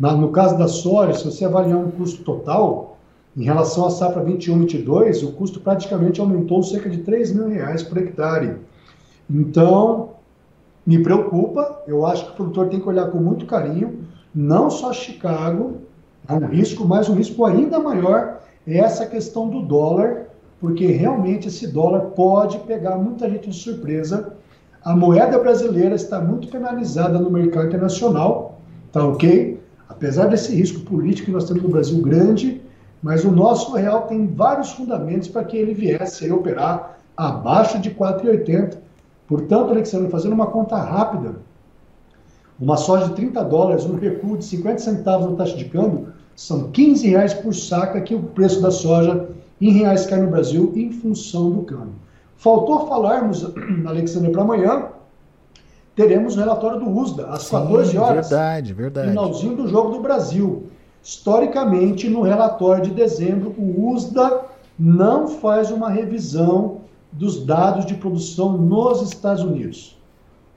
Na, 0.00 0.14
no 0.14 0.30
caso 0.30 0.56
da 0.56 0.68
soja, 0.68 1.12
se 1.12 1.24
você 1.26 1.44
avaliar 1.44 1.76
um 1.76 1.90
custo 1.90 2.24
total, 2.24 2.96
em 3.36 3.44
relação 3.44 3.84
à 3.84 3.90
safra 3.90 4.24
21-22, 4.24 5.22
o 5.22 5.32
custo 5.32 5.60
praticamente 5.60 6.18
aumentou 6.18 6.62
cerca 6.62 6.88
de 6.88 7.02
3 7.02 7.30
mil 7.34 7.48
reais 7.48 7.82
por 7.82 7.98
hectare. 7.98 8.56
Então, 9.28 10.14
me 10.86 11.02
preocupa, 11.02 11.82
eu 11.86 12.06
acho 12.06 12.24
que 12.24 12.32
o 12.32 12.34
produtor 12.36 12.68
tem 12.70 12.80
que 12.80 12.88
olhar 12.88 13.10
com 13.10 13.18
muito 13.18 13.44
carinho, 13.44 14.13
não 14.34 14.70
só 14.70 14.92
Chicago, 14.92 15.82
é 16.28 16.32
um 16.32 16.46
risco, 16.46 16.84
mas 16.84 17.08
um 17.08 17.14
risco 17.14 17.44
ainda 17.44 17.78
maior 17.78 18.40
é 18.66 18.78
essa 18.78 19.06
questão 19.06 19.48
do 19.48 19.62
dólar, 19.62 20.26
porque 20.60 20.86
realmente 20.86 21.48
esse 21.48 21.66
dólar 21.66 22.00
pode 22.16 22.58
pegar 22.60 22.96
muita 22.96 23.28
gente 23.28 23.50
de 23.50 23.56
surpresa. 23.56 24.34
A 24.82 24.96
moeda 24.96 25.38
brasileira 25.38 25.94
está 25.94 26.20
muito 26.20 26.48
penalizada 26.48 27.18
no 27.18 27.30
mercado 27.30 27.66
internacional, 27.66 28.58
tá 28.90 29.06
ok? 29.06 29.60
Apesar 29.88 30.26
desse 30.26 30.54
risco 30.54 30.80
político 30.80 31.26
que 31.26 31.32
nós 31.32 31.44
temos 31.44 31.62
no 31.62 31.68
Brasil 31.68 32.00
grande, 32.00 32.62
mas 33.02 33.24
o 33.24 33.30
nosso 33.30 33.74
real 33.74 34.02
tem 34.02 34.26
vários 34.26 34.72
fundamentos 34.72 35.28
para 35.28 35.44
que 35.44 35.56
ele 35.56 35.74
viesse 35.74 36.28
a 36.28 36.34
operar 36.34 36.98
abaixo 37.16 37.78
de 37.78 37.90
4,80 37.90 38.78
Portanto, 39.26 39.70
Alexandre, 39.70 40.10
fazendo 40.10 40.34
uma 40.34 40.46
conta 40.46 40.76
rápida, 40.76 41.36
uma 42.60 42.76
soja 42.76 43.08
de 43.08 43.14
30 43.14 43.42
dólares, 43.44 43.84
um 43.84 43.96
recuo 43.96 44.36
de 44.36 44.44
50 44.44 44.78
centavos 44.78 45.30
na 45.30 45.36
taxa 45.36 45.56
de 45.56 45.64
câmbio, 45.66 46.08
são 46.36 46.70
15 46.70 47.08
reais 47.08 47.34
por 47.34 47.54
saca 47.54 48.00
que 48.00 48.14
o 48.14 48.22
preço 48.22 48.60
da 48.60 48.70
soja 48.70 49.28
em 49.60 49.70
reais 49.70 50.06
cai 50.06 50.20
no 50.20 50.30
Brasil 50.30 50.72
em 50.74 50.90
função 50.90 51.50
do 51.50 51.62
câmbio. 51.62 51.94
Faltou 52.36 52.86
falarmos, 52.86 53.46
Alexandre, 53.86 54.30
para 54.30 54.42
amanhã, 54.42 54.86
teremos 55.94 56.36
o 56.36 56.40
relatório 56.40 56.80
do 56.80 56.90
USDA, 56.90 57.26
às 57.28 57.44
Sim, 57.44 57.56
14 57.56 57.98
horas. 57.98 58.28
Verdade, 58.28 58.72
verdade. 58.72 59.08
Finalzinho 59.08 59.56
do 59.56 59.68
Jogo 59.68 59.90
do 59.92 60.00
Brasil. 60.00 60.64
Historicamente, 61.02 62.08
no 62.08 62.22
relatório 62.22 62.82
de 62.82 62.90
dezembro, 62.90 63.54
o 63.56 63.92
USDA 63.92 64.42
não 64.78 65.28
faz 65.28 65.70
uma 65.70 65.88
revisão 65.88 66.78
dos 67.12 67.44
dados 67.44 67.86
de 67.86 67.94
produção 67.94 68.58
nos 68.58 69.02
Estados 69.02 69.42
Unidos. 69.42 69.96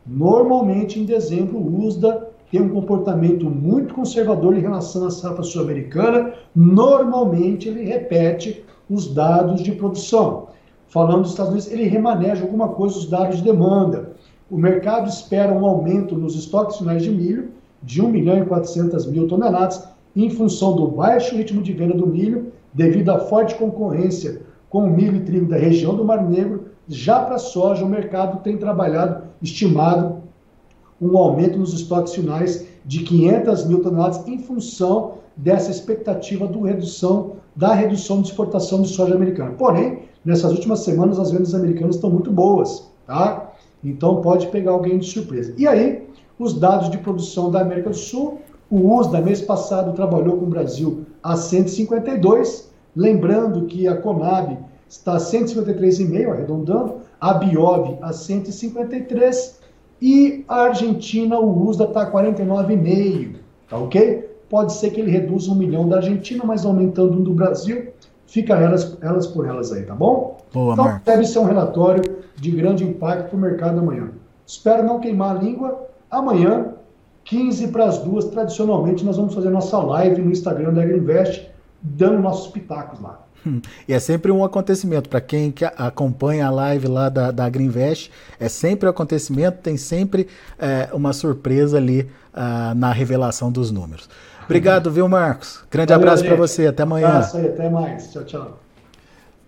Normalmente, 0.07 0.99
em 0.99 1.05
dezembro, 1.05 1.57
o 1.57 1.85
USDA 1.85 2.29
tem 2.49 2.61
um 2.61 2.69
comportamento 2.69 3.49
muito 3.49 3.93
conservador 3.93 4.55
em 4.55 4.61
relação 4.61 5.05
à 5.05 5.11
safra 5.11 5.43
sul-americana. 5.43 6.33
Normalmente, 6.55 7.67
ele 7.67 7.83
repete 7.83 8.63
os 8.89 9.13
dados 9.13 9.61
de 9.61 9.73
produção. 9.73 10.47
Falando 10.87 11.23
dos 11.23 11.31
Estados 11.31 11.51
Unidos, 11.51 11.71
ele 11.71 11.83
remaneja 11.83 12.43
alguma 12.43 12.69
coisa 12.69 12.97
os 12.97 13.09
dados 13.09 13.37
de 13.37 13.43
demanda. 13.43 14.13
O 14.49 14.57
mercado 14.57 15.09
espera 15.09 15.51
um 15.51 15.65
aumento 15.65 16.15
nos 16.15 16.35
estoques 16.35 16.77
finais 16.77 17.03
de 17.03 17.09
milho 17.09 17.49
de 17.83 18.01
1 18.01 18.07
milhão 18.07 18.37
e 18.37 18.45
400 18.45 19.05
mil 19.07 19.27
toneladas, 19.27 19.87
em 20.15 20.29
função 20.29 20.75
do 20.75 20.87
baixo 20.87 21.35
ritmo 21.35 21.61
de 21.61 21.73
venda 21.73 21.93
do 21.93 22.07
milho, 22.07 22.51
devido 22.73 23.09
à 23.09 23.19
forte 23.19 23.55
concorrência 23.55 24.41
com 24.69 24.85
o 24.85 24.89
milho 24.89 25.17
e 25.17 25.21
trigo 25.21 25.47
da 25.47 25.57
região 25.57 25.95
do 25.95 26.03
Mar 26.03 26.27
Negro. 26.27 26.66
Já 26.87 27.19
para 27.19 27.35
a 27.35 27.39
soja, 27.39 27.83
o 27.83 27.89
mercado 27.89 28.41
tem 28.41 28.57
trabalhado, 28.57 29.23
estimado, 29.41 30.23
um 31.01 31.17
aumento 31.17 31.57
nos 31.57 31.73
estoques 31.73 32.13
finais 32.13 32.65
de 32.85 33.03
500 33.03 33.65
mil 33.65 33.81
toneladas 33.81 34.25
em 34.27 34.39
função 34.39 35.15
dessa 35.35 35.69
expectativa 35.69 36.47
do 36.47 36.61
redução, 36.61 37.33
da 37.55 37.73
redução 37.73 38.21
de 38.21 38.29
exportação 38.29 38.81
de 38.81 38.87
soja 38.87 39.13
americana. 39.13 39.51
Porém, 39.51 40.03
nessas 40.23 40.51
últimas 40.53 40.79
semanas, 40.79 41.19
as 41.19 41.31
vendas 41.31 41.53
americanas 41.53 41.95
estão 41.95 42.09
muito 42.09 42.31
boas, 42.31 42.89
tá? 43.05 43.51
Então 43.83 44.21
pode 44.21 44.47
pegar 44.47 44.71
alguém 44.71 44.97
de 44.97 45.05
surpresa. 45.05 45.53
E 45.57 45.67
aí, 45.67 46.07
os 46.39 46.53
dados 46.53 46.89
de 46.89 46.97
produção 46.97 47.51
da 47.51 47.61
América 47.61 47.89
do 47.89 47.95
Sul, 47.95 48.39
o 48.69 48.97
USDA 48.97 49.21
mês 49.21 49.41
passado 49.41 49.93
trabalhou 49.93 50.37
com 50.37 50.45
o 50.45 50.49
Brasil 50.49 51.05
a 51.21 51.35
152, 51.35 52.67
Lembrando 52.97 53.67
que 53.67 53.87
a 53.87 53.95
Conab 53.95 54.57
está 54.89 55.13
a 55.13 55.17
153,5, 55.17 56.31
arredondando, 56.31 56.95
a 57.19 57.33
Biov 57.33 57.97
a 58.01 58.13
153 58.13 59.59
e 60.01 60.45
a 60.47 60.61
Argentina, 60.63 61.39
o 61.39 61.67
USDA 61.67 61.85
está 61.85 62.03
a 62.03 62.11
49,5, 62.11 63.35
tá 63.67 63.77
ok? 63.77 64.37
Pode 64.49 64.73
ser 64.73 64.91
que 64.91 65.01
ele 65.01 65.11
reduza 65.11 65.51
um 65.51 65.55
milhão 65.55 65.89
da 65.89 65.97
Argentina, 65.97 66.43
mas 66.45 66.65
aumentando 66.65 67.17
um 67.17 67.23
do 67.23 67.33
Brasil, 67.33 67.87
fica 68.25 68.55
elas, 68.55 68.97
elas 69.01 69.27
por 69.27 69.45
elas 69.45 69.71
aí, 69.71 69.83
tá 69.83 69.95
bom? 69.95 70.37
Boa, 70.53 70.73
então 70.73 70.85
Marcos. 70.85 71.05
deve 71.05 71.25
ser 71.25 71.39
um 71.39 71.45
relatório 71.45 72.17
de 72.35 72.51
grande 72.51 72.83
impacto 72.83 73.29
para 73.29 73.37
o 73.37 73.39
mercado 73.39 73.79
amanhã. 73.79 74.11
Espero 74.45 74.85
não 74.85 74.99
queimar 74.99 75.35
a 75.35 75.39
língua. 75.39 75.87
Amanhã, 76.09 76.73
15 77.25 77.67
para 77.69 77.85
as 77.85 77.97
duas, 77.97 78.25
tradicionalmente, 78.25 79.03
nós 79.03 79.17
vamos 79.17 79.33
fazer 79.33 79.49
nossa 79.49 79.77
live 79.79 80.21
no 80.21 80.31
Instagram 80.31 80.73
da 80.73 80.83
Agriinvest 80.83 81.49
dando 81.81 82.19
nossos 82.19 82.51
pitacos 82.51 83.01
lá. 83.01 83.26
Hum, 83.45 83.61
e 83.87 83.93
é 83.93 83.99
sempre 83.99 84.31
um 84.31 84.43
acontecimento. 84.43 85.09
Para 85.09 85.21
quem 85.21 85.51
que 85.51 85.65
acompanha 85.65 86.47
a 86.47 86.49
live 86.49 86.87
lá 86.87 87.09
da, 87.09 87.31
da 87.31 87.49
Greenvest, 87.49 88.11
é 88.39 88.49
sempre 88.49 88.87
um 88.87 88.91
acontecimento, 88.91 89.59
tem 89.61 89.77
sempre 89.77 90.27
é, 90.59 90.89
uma 90.93 91.13
surpresa 91.13 91.77
ali 91.77 92.01
uh, 92.33 92.75
na 92.75 92.91
revelação 92.91 93.51
dos 93.51 93.71
números. 93.71 94.09
Obrigado, 94.45 94.89
viu, 94.89 95.07
Marcos? 95.09 95.63
Grande 95.69 95.89
Valeu, 95.89 96.07
abraço 96.07 96.25
para 96.25 96.35
você, 96.35 96.67
até 96.67 96.83
amanhã. 96.83 97.07
Abraço 97.07 97.37
aí, 97.37 97.47
até 97.47 97.69
mais. 97.69 98.11
Tchau, 98.11 98.23
tchau. 98.23 98.59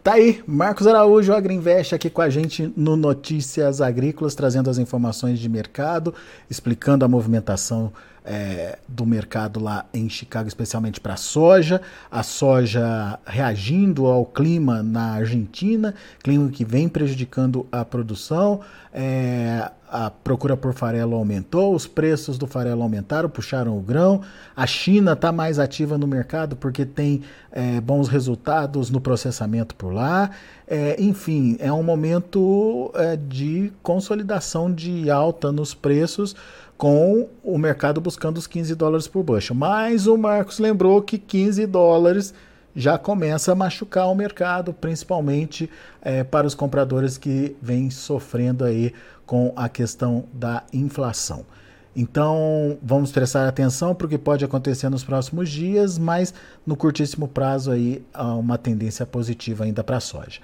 Tá 0.03 0.13
aí, 0.13 0.41
Marcos 0.47 0.87
Araújo, 0.87 1.33
Agriinvest, 1.33 1.93
aqui 1.93 2.09
com 2.09 2.21
a 2.21 2.29
gente 2.29 2.71
no 2.75 2.95
Notícias 2.95 3.81
Agrícolas, 3.81 4.33
trazendo 4.33 4.69
as 4.69 4.77
informações 4.77 5.39
de 5.39 5.49
mercado, 5.49 6.13
explicando 6.49 7.03
a 7.03 7.07
movimentação 7.07 7.91
é, 8.23 8.77
do 8.87 9.05
mercado 9.05 9.59
lá 9.59 9.85
em 9.93 10.09
Chicago, 10.09 10.47
especialmente 10.47 10.99
para 10.99 11.13
a 11.13 11.17
soja, 11.17 11.81
a 12.11 12.23
soja 12.23 13.19
reagindo 13.25 14.05
ao 14.05 14.25
clima 14.25 14.83
na 14.83 15.13
Argentina, 15.13 15.93
clima 16.23 16.49
que 16.49 16.63
vem 16.65 16.87
prejudicando 16.87 17.65
a 17.71 17.83
produção, 17.83 18.61
é, 18.93 19.69
a 19.91 20.11
procura 20.11 20.55
por 20.55 20.73
farelo 20.73 21.15
aumentou, 21.15 21.73
os 21.73 21.87
preços 21.87 22.37
do 22.37 22.45
farelo 22.45 22.83
aumentaram, 22.83 23.29
puxaram 23.29 23.75
o 23.77 23.81
grão. 23.81 24.21
A 24.55 24.67
China 24.67 25.13
está 25.13 25.31
mais 25.31 25.57
ativa 25.57 25.97
no 25.97 26.05
mercado 26.05 26.55
porque 26.55 26.85
tem 26.85 27.21
é, 27.51 27.81
bons 27.81 28.07
resultados 28.07 28.89
no 28.91 29.01
processamento 29.01 29.73
por 29.75 29.91
lá. 29.91 30.29
É, 30.67 30.95
enfim, 31.01 31.57
é 31.59 31.73
um 31.73 31.81
momento 31.81 32.91
é, 32.93 33.15
de 33.15 33.73
consolidação 33.81 34.71
de 34.71 35.09
alta 35.09 35.51
nos 35.51 35.73
preços 35.73 36.35
com 36.79 37.27
o 37.43 37.57
mercado 37.57 37.99
buscando 37.99 38.37
os 38.37 38.47
15 38.47 38.73
dólares 38.73 39.05
por 39.05 39.21
bushel. 39.21 39.53
Mas 39.53 40.07
o 40.07 40.17
Marcos 40.17 40.59
lembrou 40.59 41.01
que 41.01 41.17
15 41.17 41.65
dólares 41.65 42.33
já 42.73 42.97
começa 42.97 43.51
a 43.51 43.55
machucar 43.55 44.09
o 44.09 44.15
mercado, 44.15 44.71
principalmente 44.73 45.69
é, 46.01 46.23
para 46.23 46.47
os 46.47 46.55
compradores 46.55 47.17
que 47.17 47.53
vêm 47.61 47.89
sofrendo 47.89 48.63
aí 48.63 48.93
com 49.25 49.51
a 49.57 49.67
questão 49.67 50.23
da 50.31 50.63
inflação. 50.71 51.45
Então, 51.93 52.77
vamos 52.81 53.11
prestar 53.11 53.45
atenção 53.45 53.93
para 53.93 54.07
o 54.07 54.09
que 54.09 54.17
pode 54.17 54.45
acontecer 54.45 54.87
nos 54.87 55.03
próximos 55.03 55.49
dias, 55.49 55.97
mas 55.97 56.33
no 56.65 56.77
curtíssimo 56.77 57.27
prazo 57.27 57.71
aí 57.71 58.01
há 58.13 58.33
uma 58.35 58.57
tendência 58.57 59.05
positiva 59.05 59.65
ainda 59.65 59.83
para 59.83 59.97
a 59.97 59.99
soja. 59.99 60.39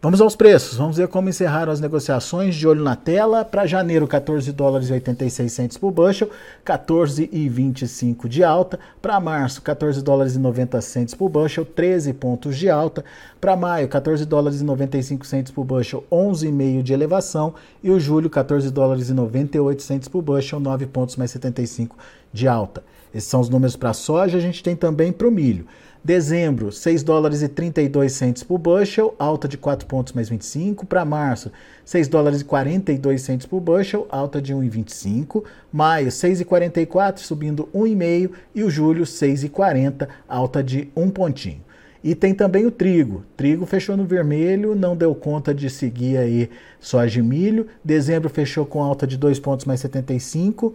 Vamos 0.00 0.20
aos 0.20 0.36
preços, 0.36 0.78
vamos 0.78 0.96
ver 0.96 1.08
como 1.08 1.28
encerraram 1.28 1.72
as 1.72 1.80
negociações 1.80 2.54
de 2.54 2.68
olho 2.68 2.84
na 2.84 2.94
tela. 2.94 3.44
Para 3.44 3.66
janeiro, 3.66 4.06
14 4.06 4.52
dólares 4.52 4.90
e 4.90 4.92
86 4.92 5.52
centos 5.52 5.76
por 5.76 5.90
bushel, 5.90 6.30
14 6.64 7.28
e 7.32 7.48
25 7.48 8.28
de 8.28 8.44
alta. 8.44 8.78
Para 9.02 9.18
março, 9.18 9.60
14 9.60 10.00
dólares 10.00 10.36
e 10.36 10.38
90 10.38 10.80
centos 10.82 11.14
por 11.14 11.28
bushel, 11.28 11.64
13 11.64 12.12
pontos 12.12 12.56
de 12.56 12.70
alta. 12.70 13.04
Para 13.40 13.56
maio, 13.56 13.88
14 13.88 14.24
dólares 14.24 14.60
e 14.60 14.64
95 14.64 15.26
centos 15.26 15.50
por 15.50 15.64
bushel, 15.64 16.04
11,5 16.12 16.80
de 16.80 16.92
elevação. 16.92 17.54
E 17.82 17.90
o 17.90 17.98
julho, 17.98 18.30
14 18.30 18.70
dólares 18.70 19.10
e 19.10 19.12
98 19.12 19.82
centos 19.82 20.06
por 20.06 20.22
bushel, 20.22 20.60
9 20.60 20.86
pontos 20.86 21.16
mais 21.16 21.32
75 21.32 21.96
de 22.32 22.46
alta. 22.46 22.84
Esses 23.12 23.28
são 23.28 23.40
os 23.40 23.48
números 23.48 23.74
para 23.74 23.90
a 23.90 23.94
soja, 23.94 24.38
a 24.38 24.40
gente 24.40 24.62
tem 24.62 24.76
também 24.76 25.10
para 25.10 25.26
o 25.26 25.30
milho. 25.30 25.66
Dezembro, 26.02 26.70
6 26.70 27.02
dólares 27.02 27.42
e 27.42 27.48
32 27.48 28.12
centos 28.12 28.42
por 28.42 28.58
bushel, 28.58 29.14
alta 29.18 29.48
de 29.48 29.58
4 29.58 29.86
pontos 29.86 30.12
mais 30.12 30.28
25. 30.28 30.86
Para 30.86 31.04
março, 31.04 31.50
6 31.84 32.08
dólares 32.08 32.40
e 32.40 32.44
42 32.44 33.20
centos 33.20 33.46
por 33.46 33.60
bushel, 33.60 34.06
alta 34.08 34.40
de 34.40 34.54
1,25. 34.54 35.42
Maio, 35.72 36.08
6,44, 36.08 37.18
subindo 37.18 37.68
1,5. 37.74 38.30
E 38.54 38.62
o 38.62 38.70
julho, 38.70 39.04
6,40, 39.04 40.08
alta 40.28 40.62
de 40.62 40.88
1 40.96 41.10
pontinho. 41.10 41.62
E 42.02 42.14
tem 42.14 42.32
também 42.32 42.64
o 42.64 42.70
trigo. 42.70 43.24
Trigo 43.36 43.66
fechou 43.66 43.96
no 43.96 44.04
vermelho, 44.04 44.76
não 44.76 44.96
deu 44.96 45.12
conta 45.16 45.52
de 45.52 45.68
seguir 45.68 46.16
aí 46.16 46.48
soja 46.78 47.18
e 47.18 47.22
milho. 47.22 47.66
Dezembro 47.84 48.28
fechou 48.28 48.64
com 48.64 48.82
alta 48.82 49.04
de 49.04 49.16
2 49.16 49.40
pontos 49.40 49.66
mais 49.66 49.80
75, 49.80 50.74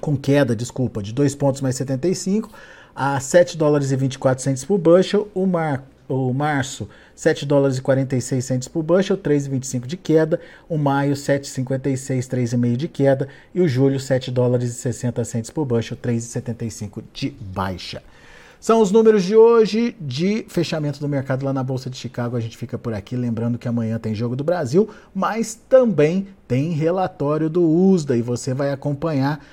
com 0.00 0.16
queda, 0.16 0.54
desculpa, 0.54 1.02
de 1.02 1.12
2 1.12 1.34
pontos 1.34 1.60
mais 1.60 1.74
75 1.74 2.48
a 2.96 3.20
7 3.20 3.58
dólares 3.58 3.92
e 3.92 3.96
24 3.96 4.42
centos 4.42 4.64
por 4.64 4.78
bushel, 4.78 5.28
o, 5.34 5.44
mar, 5.44 5.84
o 6.08 6.32
março 6.32 6.88
7 7.14 7.44
dólares 7.44 7.76
e 7.76 7.82
46 7.82 8.42
centos 8.42 8.68
por 8.68 8.82
bushel, 8.82 9.18
3,25 9.18 9.86
de 9.86 9.98
queda, 9.98 10.40
o 10.66 10.78
maio 10.78 11.12
7,56, 11.12 12.26
3,5 12.26 12.76
de 12.76 12.88
queda 12.88 13.28
e 13.54 13.60
o 13.60 13.68
julho 13.68 14.00
7 14.00 14.30
dólares 14.30 14.70
e 14.70 14.74
60 14.74 15.22
centos 15.26 15.50
por 15.50 15.66
bushel, 15.66 15.98
3,75 15.98 17.04
de 17.12 17.30
baixa. 17.38 18.02
São 18.58 18.80
os 18.80 18.90
números 18.90 19.22
de 19.22 19.36
hoje 19.36 19.94
de 20.00 20.46
fechamento 20.48 20.98
do 20.98 21.06
mercado 21.06 21.44
lá 21.44 21.52
na 21.52 21.62
Bolsa 21.62 21.90
de 21.90 21.96
Chicago. 21.98 22.36
A 22.36 22.40
gente 22.40 22.56
fica 22.56 22.78
por 22.78 22.94
aqui, 22.94 23.14
lembrando 23.14 23.58
que 23.58 23.68
amanhã 23.68 23.98
tem 23.98 24.14
Jogo 24.14 24.34
do 24.34 24.42
Brasil, 24.42 24.88
mas 25.14 25.54
também 25.68 26.26
tem 26.48 26.70
relatório 26.72 27.50
do 27.50 27.62
USDA 27.62 28.16
e 28.16 28.22
você 28.22 28.54
vai 28.54 28.72
acompanhar 28.72 29.44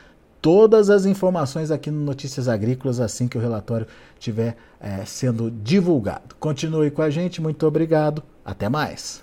todas 0.44 0.90
as 0.90 1.06
informações 1.06 1.72
aqui 1.72 1.90
no 1.90 2.02
Notícias 2.02 2.50
Agrícolas 2.50 3.00
assim 3.00 3.30
que 3.30 3.38
o 3.38 3.42
relatório 3.42 3.88
estiver 4.20 4.58
é, 4.78 5.06
sendo 5.06 5.50
divulgado. 5.50 6.36
Continue 6.38 6.92
com 6.92 7.02
a 7.02 7.10
gente, 7.10 7.42
muito 7.42 7.66
obrigado, 7.66 8.22
até 8.44 8.68
mais. 8.68 9.23